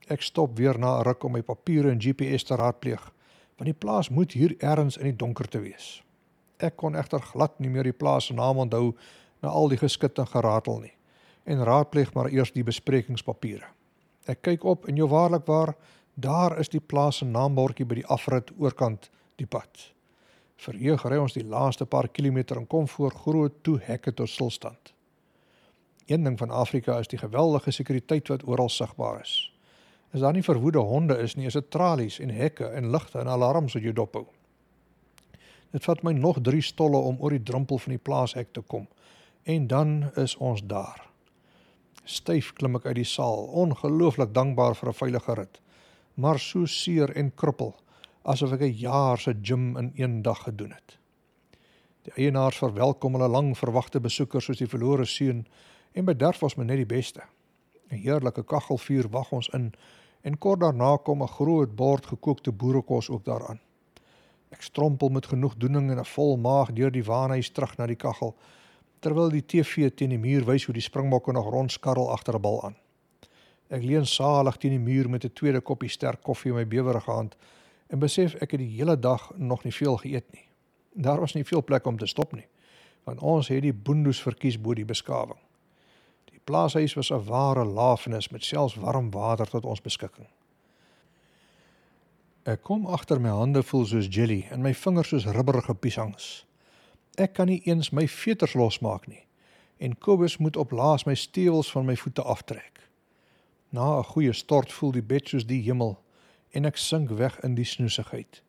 [0.09, 3.13] Ek stop weer na 'n ruk om my papiere en GPS te raadpleeg,
[3.57, 6.03] want die plaas moet hier ergens in die donker te wees.
[6.57, 8.95] Ek kon egter glad nie meer die plaas se naam onthou
[9.43, 10.97] na al die geskit en geratel nie
[11.45, 13.67] en raadpleeg maar eers die besprekingspapiere.
[14.31, 15.75] Ek kyk op en jou waarlik waar,
[16.15, 19.89] daar is die plaas se naambordjie by die afrit oorkant die pad.
[20.63, 24.92] Verheug ry ons die laaste paar kilometer en kom voor groot toe hekke tot stilstand.
[26.07, 29.53] Een ding van Afrika is die geweldige sekuriteit wat oral sigbaar is.
[30.13, 33.29] As daar nie verwoede honde is nie, is dit tralies en hekke en ligte en
[33.29, 34.27] alarms wat jou dophou.
[35.73, 38.89] Dit vat my nog 3 stolle om oor die drempel van die plaashek te kom
[39.49, 41.01] en dan is ons daar.
[42.05, 45.61] Styf klim ek uit die saal, ongelooflik dankbaar vir 'n veilige rit,
[46.15, 47.75] maar so seer en kruppel
[48.23, 50.99] asof ek 'n jaar se gym in een dag gedoen het.
[52.03, 55.47] Die eienaars verwelkom hulle lang verwagte besoekers soos die verlore seun
[55.93, 57.23] en bederf ons met net die beste.
[57.91, 59.73] 'n Heerlike kaggelvuur wag ons in
[60.23, 63.61] en kort daarna kom 'n groot bord gekookte boerekos ook daaraan.
[64.51, 68.37] Ek strompel met genoegdoening en 'n vol maag deur die waanhuis terug na die kaggel
[69.01, 72.65] terwyl die TV teen die muur wys hoe die springbokke nog rondskarrel agter 'n bal
[72.65, 72.77] aan.
[73.69, 77.11] Ek leun salig teen die muur met 'n tweede koppie sterk koffie in my bewerige
[77.11, 77.37] hand
[77.89, 80.49] en besef ek het die hele dag nog nie veel geëet nie.
[80.95, 82.47] Daar was nie veel plek om te stop nie,
[83.05, 85.39] want ons het die boendoes verkies bo die beskawing.
[86.43, 90.27] Die plaashuis was 'n ware lafenis met selfs warm water tot ons beskikking.
[92.43, 96.47] Ek kom agter my hande voel soos jelly en my vingers soos rubberige piesangs.
[97.15, 99.27] Ek kan nie eens my veters losmaak nie
[99.79, 102.89] en Kobus moet op laas my stewels van my voete aftrek.
[103.71, 106.03] Na 'n goeie stort voel die bed soos die hemel
[106.51, 108.43] en ek sink weg in die snoesigheid.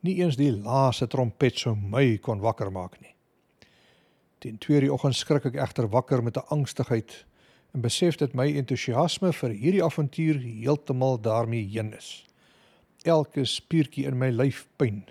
[0.00, 3.14] Nie eens die laaste trompet sou my kon wakker maak nie.
[4.38, 7.24] Teen 2:00 die oggend skrik ek egter wakker met 'n angstigheid
[7.72, 12.24] en besef dat my entoesiasme vir hierdie avontuur heeltemal daarmee heen is.
[13.04, 15.02] Elke spiertjie in my lyf pyn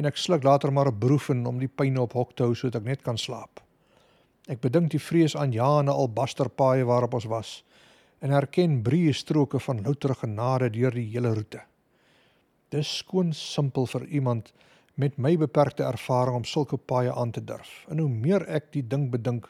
[0.00, 2.80] en ek sluk later maar 'n broefen om die pyn op hok te hou sodat
[2.80, 3.60] ek net kan slaap.
[4.48, 7.62] Ek bedink die vrees aan Jane albasterpaaie waarop ons was
[8.20, 11.60] en herken breë stroke van louter genade deur die hele roete.
[12.70, 14.52] Dis skoon simpel vir iemand
[14.94, 17.86] met my beperkte ervaring om sulke paaie aan te durf.
[17.88, 19.48] En hoe meer ek die ding bedink,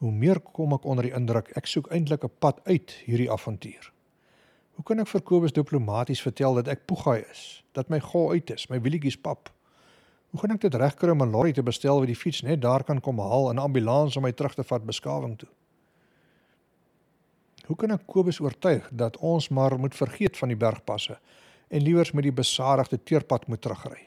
[0.00, 3.92] hoe meer kom ek onder die indruk ek soek eintlik 'n pad uit hierdie avontuur.
[4.74, 8.50] Hoe kan ek vir Kobus diplomaties vertel dat ek poegaai is, dat my gou uit
[8.50, 9.50] is, my wielietjies pap?
[10.30, 12.84] Hoe gaan ek dit regkry om 'n lorry te bestel wat die fiets net daar
[12.84, 15.48] kan kom haal en 'n ambulans om my terug te vat beskawing toe?
[17.66, 21.18] Hoe kan ek Kobus oortuig dat ons maar moet vergeet van die bergpasse
[21.70, 24.02] en liewers met die besadigde teerpad moet terugry.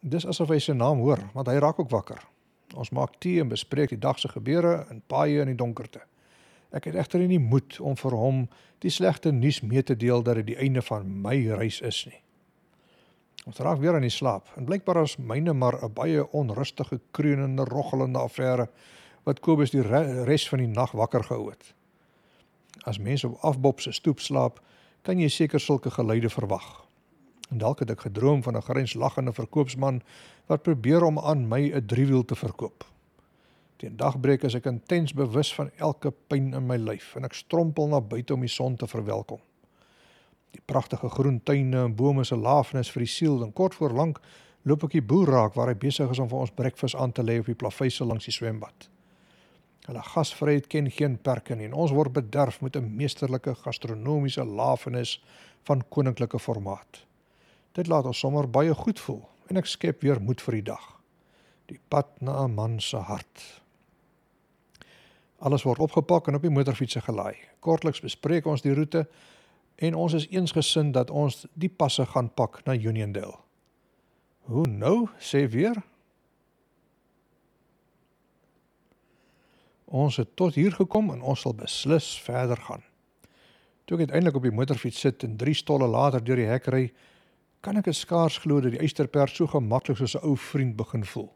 [0.00, 2.20] Dis asof hy sy naam hoor, want hy raak ook wakker.
[2.74, 6.02] Ons maak tee en bespreek die dag se gebeure in paaie in die donkerte.
[6.74, 8.46] Ek het egter nie moed om vir hom
[8.82, 12.20] die slegte nuus mee te deel dat dit die einde van my reis is nie.
[13.46, 17.64] Ons raak weer aan die slaap en blykbaar is myne maar 'n baie onrustige, kreunende,
[17.64, 18.68] roggelende affære
[19.24, 19.82] wat Kobus die
[20.26, 21.74] res van die nag wakker gehou het.
[22.84, 24.60] As mense op afbob se stoep slaap,
[25.02, 26.85] kan jy seker sulke geluide verwag.
[27.50, 30.02] En dalk het ek gedroom van 'n grenslagende verkoopsman
[30.46, 32.84] wat probeer om aan my 'n driewiel te verkoop.
[33.76, 37.88] Teen dagbreek is ek intens bewus van elke pyn in my lyf en ek strompel
[37.88, 39.40] na buite om die son te verwelkom.
[40.50, 44.20] Die pragtige groen tuine en bome se lafenis vir die siel en kort voor lank
[44.62, 47.22] loop ek die boer raak waar hy besig is om vir ons breakfast aan te
[47.22, 48.88] lê op die plaveise langs die swembad.
[49.86, 55.20] Hulle gasvryheid ken geen perke nie en ons word bederf met 'n meesterlike gastronomiese lafenis
[55.64, 57.05] van koninklike formaat.
[57.76, 60.84] Dit laat ons sommer baie goed voel en ek skep weer moed vir die dag.
[61.70, 63.62] Die pad na 'n man se hart.
[65.38, 67.36] Alles word opgepak en op die motorfietsse gelaai.
[67.60, 69.06] Kortliks bespreek ons die roete
[69.76, 73.36] en ons is eensgesind dat ons die passe gaan pak na Uniondale.
[74.46, 75.82] Hoe nou, sê weer
[79.86, 82.82] Ons het tot hier gekom en ons sal beslis verder gaan.
[83.86, 86.92] Toe ek uiteindelik op die motorfiets sit en 3 stolle later deur die hek ry,
[87.60, 91.32] kan ek skaars glo dat die eysterperd so gemaklik soos 'n ou vriend begin voel.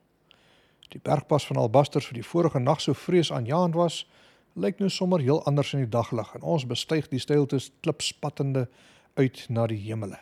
[0.90, 4.06] Die bergpas van albasters vir die vorige nag so vreesaanjaend was,
[4.54, 8.68] lyk nou sommer heel anders in die daglig en ons bestyg die steiltes klipspattende
[9.14, 10.18] uit na die hemele.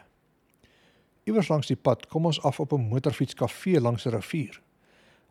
[1.24, 4.60] Iewers langs die pad kom ons af op 'n motorfietskafee langs 'n rivier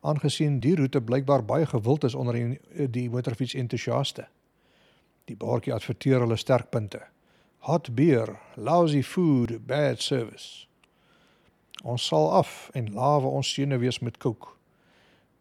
[0.00, 4.28] aangesien die roete blykbaar baie gewild is onder die, die motorfiets entoesiaste.
[5.28, 7.02] Die baartjie adverteer hulle sterkpunte.
[7.58, 10.66] Hot beer, lousy food, bad service.
[11.82, 14.56] Ons sal af en lawe ons senuwees met kook.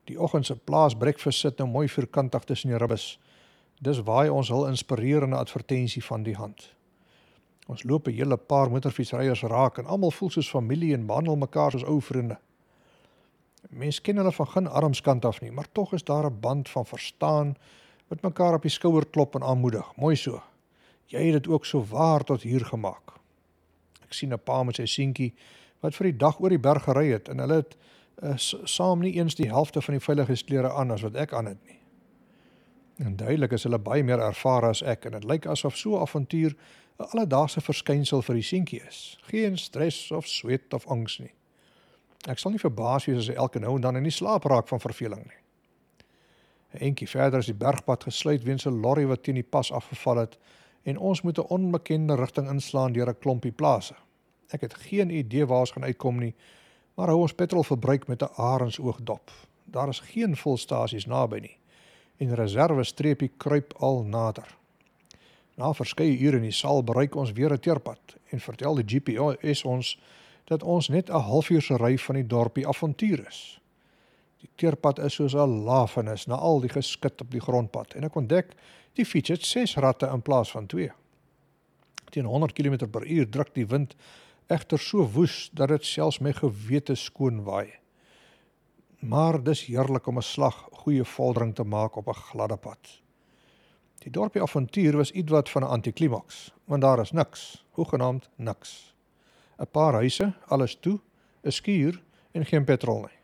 [0.09, 3.19] Die oggend se plaas breakfast sit nou mooi vierkantig tussen die ribbes.
[3.83, 6.73] Dis waai ons hul inspirerende advertensie van die hand.
[7.67, 11.71] Ons loop 'n hele paar motorfietsryers raak en almal voel soos familie en behandel mekaar
[11.71, 12.37] soos ou vriende.
[13.69, 16.85] Mense ken hulle van geen armskant af nie, maar tog is daar 'n band van
[16.85, 17.55] verstaan
[18.07, 19.95] wat mekaar op die skouer klop en aanmoedig.
[19.95, 20.41] Mooi so.
[21.07, 23.15] Jy het dit ook so waar tot hier gemaak.
[24.03, 25.33] Ek sien 'n pa met sy seentjie
[25.79, 27.77] wat vir die dag oor die berg gery het en hulle het
[28.23, 31.63] uh, saam nie eens die helfte van die veiligheidsklere aan as wat ek aan het
[31.65, 31.79] nie.
[32.97, 36.01] En duidelik is hulle baie meer ervare as ek en dit lyk asof so 'n
[36.01, 36.55] avontuur
[36.99, 39.19] 'n alledaagse verskynsel vir die seentjie is.
[39.21, 41.33] Geen stres of sweet of angs nie.
[42.27, 44.67] Ek sal nie verbaas wees as hy elke nou en dan in die slaap raak
[44.67, 45.41] van verveling nie.
[46.73, 50.17] 'n Entjie verder is die bergpad gesluit weens 'n lorry wat teen die pas afgeval
[50.17, 50.37] het
[50.83, 53.95] en ons moet 'n onbekende rigting inslaan deur 'n klompie plase.
[54.47, 56.35] Ek het geen idee waar ons gaan uitkom nie,
[56.95, 59.31] maar hou ons petrolverbruik met 'n arendsoog dop.
[59.63, 61.57] Daar is geen volstasies naby nie
[62.17, 64.57] en reserve streepie kruip al nader.
[65.57, 69.63] Na verskeie ure in die saal bereik ons weer 'n teerpad en vertel die GPS
[69.63, 69.99] ons
[70.45, 73.59] dat ons net 'n halfuur se ry van die dorpie Avontuur is.
[74.41, 78.15] Die teerpad is soos 'n lafenis na al die geskit op die grondpad en ek
[78.15, 78.53] ontdek
[78.93, 80.91] die fiets het 6 ratte in plaas van 2.
[82.09, 83.95] Teen 100 km/h druk die wind
[84.47, 87.73] egter so woes dat dit selfs my gewete skoon waai.
[88.99, 93.01] Maar dis heerlik om 'n slag goeie vordering te maak op 'n gladde pad.
[93.99, 98.93] Die dorpie avontuur was ietwat van 'n antiklimaks, want daar is niks, hoegenaamd niks.
[99.59, 100.99] 'n Paar huise, alles toe,
[101.43, 103.16] 'n skuur en geen petrol nie.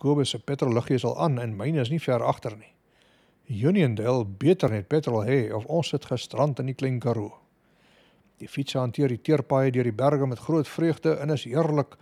[0.00, 2.72] Kobus se petrolliggie is al aan en myne is nie ver agter nie.
[3.50, 7.34] Uniondale beter net petrol hê of ons sit gestrand in die klein Karoo.
[8.40, 11.98] Die fiets hanteer die teerpaaie deur die berge met groot vreugde en is heerlik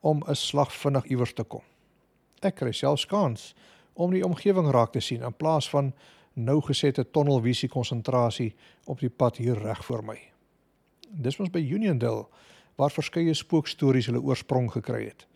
[0.00, 1.60] om 'n slag vinnig iewers te kom.
[2.40, 3.54] Ek kry selfs kans
[3.94, 5.92] om die omgewing raak te sien in plaas van
[6.34, 8.54] nou gesette tonnelvisie konsentrasie
[8.86, 10.18] op die pad hier reg voor my.
[11.08, 12.26] Dis ons by Uniondale
[12.76, 15.26] waar verskeie spookstories hulle oorsprong gekry het.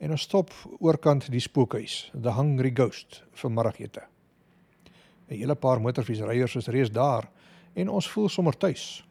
[0.00, 4.02] En ons stop oorkant die spookhuis, The Hungry Ghost vir middagete.
[5.28, 7.28] 'n Hele paar motorfietsryers is reeds daar
[7.74, 9.04] en ons voel sommer tuis.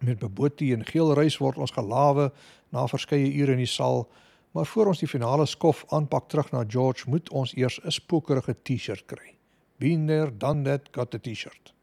[0.00, 2.32] Met beboetie en geel reis word ons gelawe
[2.70, 4.08] na verskeie ure in die saal
[4.52, 8.56] Maar voor ons die finale skof aanpak terug na George, moet ons eers 'n spookerige
[8.62, 9.34] T-shirt kry.
[9.76, 11.74] Been there, done that, got a T-shirt.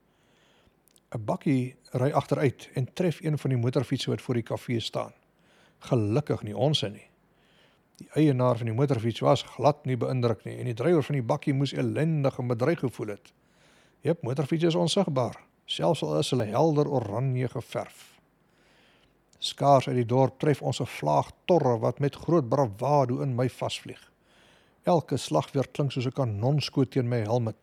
[1.16, 5.14] 'n Bakkie ry agteruit en tref een van die motorfietsse wat voor die kafee staan.
[5.80, 7.09] Gelukkig nie ons nie.
[8.00, 11.26] Die eienaar van die motorfiets was glad nie beïndruk nie en die drywer van die
[11.26, 13.34] bakkie moes ellendig en bedreig gevoel het.
[14.08, 15.36] Jep, motorfiets is onsigbaar,
[15.68, 18.06] selfs al is hulle helder oranje geverf.
[19.40, 23.50] Skaars uit die dorp tref ons 'n vlaag torre wat met groot bravado in my
[23.50, 24.02] vasvlieg.
[24.84, 27.54] Elke slag weer klink soos 'n kanonskoot teen my helm.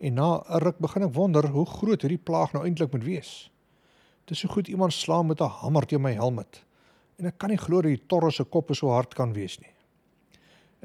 [0.00, 3.50] En na 'n ruk begin ek wonder hoe groot hierdie plaag nou eintlik moet wees.
[4.24, 6.44] Dit is so goed iemand slaan met 'n hamer teen my helm.
[7.18, 9.72] En ek kan nie glo dat die torre se kop so hard kan wees nie.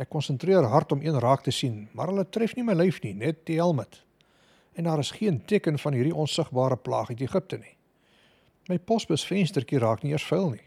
[0.02, 3.14] Ek konsentreer hard om een raak te sien, maar hulle tref nie my lyf nie,
[3.14, 3.84] net die helm.
[4.74, 7.76] En daar is geen teken van hierdie onsigbare plaag uit Egipte nie.
[8.70, 10.66] My posbus venstertjie raak nie eers vuil nie.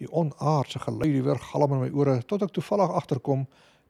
[0.00, 3.44] Die onaardse geluid weer galm in my ore tot ek toevallig agterkom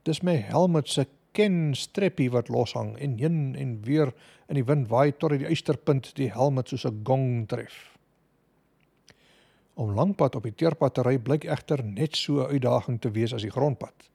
[0.05, 4.13] dis my helmet se ken streppie wat loshang en heen en weer
[4.49, 7.94] in die wind waai tot die uisterpunt die helmet soos 'n gong tref.
[9.75, 13.35] Om langpad op die teerpad te ry blyk egter net so 'n uitdaging te wees
[13.35, 14.11] as die grondpad.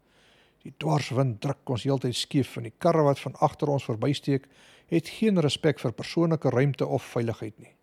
[0.63, 4.47] Die dwarswind druk ons heeltyd skief en die karre wat van agter ons verbysteek
[4.87, 7.73] het geen respek vir persoonlike ruimte of veiligheid nie.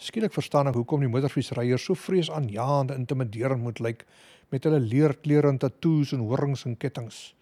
[0.00, 4.06] Skielik verstaan ek hoekom die motorfietsryers so vreesaanjaend en intimiderend moet lyk
[4.48, 7.34] met hulle leerklere en tatoeëes en horings en kettinge.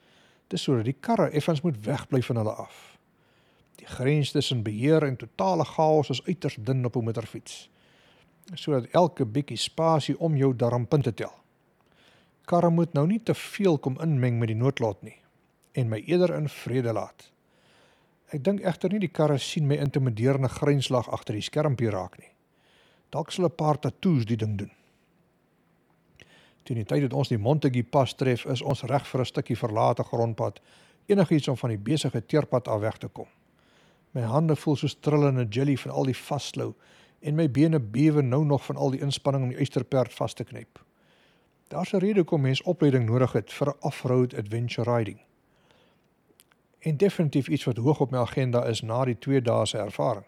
[0.48, 2.98] Dis sodat die karre effens moet wegbly van hulle af.
[3.78, 7.68] Die grens tussen beheer en totale chaos is uiters dun op 'n motorfiets.
[8.54, 11.32] Sodat elke bietjie spasie om jou darm punte tel.
[12.48, 15.16] Karre moet nou nie te veel kom inmeng met die noodlot nie
[15.78, 17.28] en my eerder in vrede laat.
[18.34, 22.32] Ek dink egter nie die karre sien my intimiderende grenslag agter die skermpie raak nie.
[23.14, 24.72] Dalk sal 'n paar tatoeëes die ding doen.
[26.64, 29.56] Teen die tyd dat ons die Montague pas tref, is ons reg vir 'n stukkie
[29.56, 30.60] verlate grondpad,
[31.06, 33.26] enigiets om van die besige teerpad af weg te kom.
[34.12, 36.74] My hande voel soos trillende jelly van al die vasslou
[37.20, 40.44] en my bene bewe nou nog van al die inspanning om die uisterperd vas te
[40.44, 40.84] knyp.
[41.68, 45.20] Daar's 'n rede hoekom mens opleiding nodig het vir 'n off-road adventure riding.
[46.78, 50.24] En definitief iets wat hoog op my agenda is na die 2 dae se ervaring.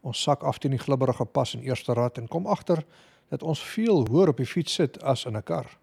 [0.00, 2.84] Ons sak af teen die glibberige pas in eerste rad en kom agter
[3.28, 5.78] dat ons veel hoër op die fiets sit as in 'n kar.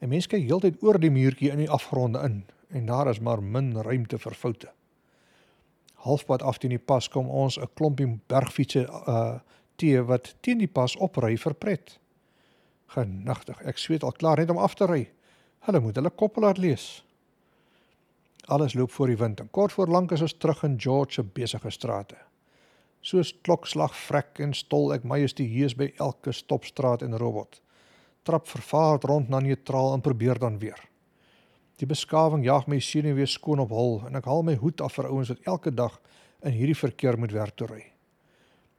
[0.00, 3.42] 'n Mens kyk heeltyd oor die muurtjie in die afgronde in en daar is maar
[3.42, 4.68] min ruimte vir foute.
[6.04, 9.38] Halfpad af teen die pas kom ons 'n klompie bergfietsse uh
[9.78, 11.98] te wat teen die pas opry vir pret.
[12.86, 15.10] Genigtig, ek sweet al klaar net om af te ry.
[15.66, 17.04] Hulle moet hulle koppel laat lees.
[18.48, 21.22] Alles loop voor die wind en kort voor lank is ons terug in George se
[21.22, 22.16] besige strate.
[23.00, 27.60] Soos klokslag vrek en stol ek majestueus by elke stopstraat en robot.
[28.22, 30.80] Trap vervaard rond na neutraal en probeer dan weer.
[31.78, 34.96] Die beskawing jaag my senuwee weer skoon op hol en ek haal my hoed af
[34.98, 36.00] vir ouens wat elke dag
[36.42, 37.84] in hierdie verkeer moet werk toe ry.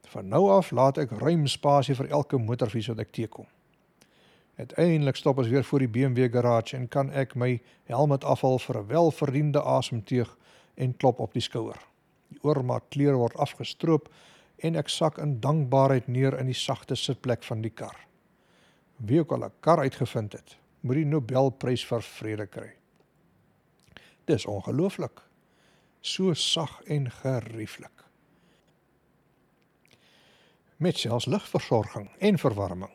[0.09, 3.45] Van nou af laat ek ruim spasie vir elke motorfiets wat ek teekom.
[4.59, 8.79] Uiteindelik stop ons weer voor die BMW garage en kan ek my helm afhaal vir
[8.79, 10.35] 'n welverdiende asemteug
[10.75, 11.79] en klop op die skouer.
[12.29, 14.09] Die oormaat klere word afgestroop
[14.57, 17.95] en ek sak in dankbaarheid neer in die sagte sitplek van die kar.
[18.97, 22.78] Wie ook al 'n kar uitgevind het, moet die Nobelprys vir vrede kry.
[24.29, 25.21] Dis ongelooflik.
[25.99, 28.03] So sag en gerieflik.
[30.77, 32.91] Met selfs ligversorging en verwarming.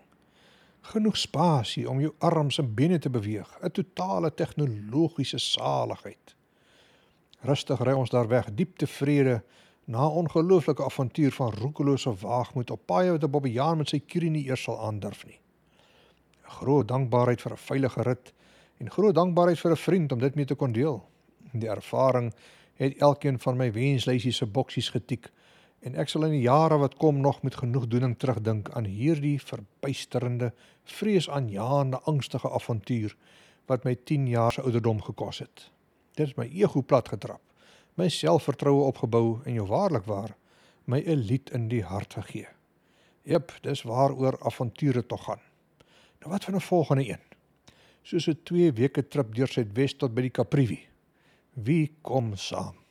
[0.81, 6.37] Genoeg spasie om jou arms en bene te beweeg, 'n totale tegnologiese saligheid.
[7.41, 9.43] Rustig ry ons daar weg, diep tevrede
[9.85, 14.31] na 'n ongelooflike avontuur van roekelose waagmoed op paaie wat 'n bobbejaan met sy kurie
[14.31, 15.41] nie eers sal aandurf nie.
[16.43, 18.33] Groot dankbaarheid vir 'n veilige rit
[18.79, 21.09] en groot dankbaarheid vir 'n vriend om dit mee te kon deel.
[21.55, 22.33] Die ervaring
[22.81, 25.31] het elkeen van my wenslysie se boksies getik
[25.85, 30.51] en ek sal in die jare wat kom nog met genoegdoening terugdink aan hierdie verbuisterende,
[30.89, 33.13] vreesaanjaende, angstige avontuur
[33.69, 35.69] wat my 10 jaar se ouderdom gekos het.
[36.17, 37.43] Dit het my ego plat getrap,
[38.01, 40.35] my selfvertroue opgebou en jou waarlik waar
[40.85, 42.49] my 'n lied in die hart gegee.
[43.23, 45.41] Jep, dis waaroor avonture tog gaan.
[46.21, 47.23] Nou wat van 'n volgende een?
[48.03, 50.94] Soos 'n 2 weke trip deur Suidwes tot by die Kaprivi.
[51.57, 52.84] Wie kom saam?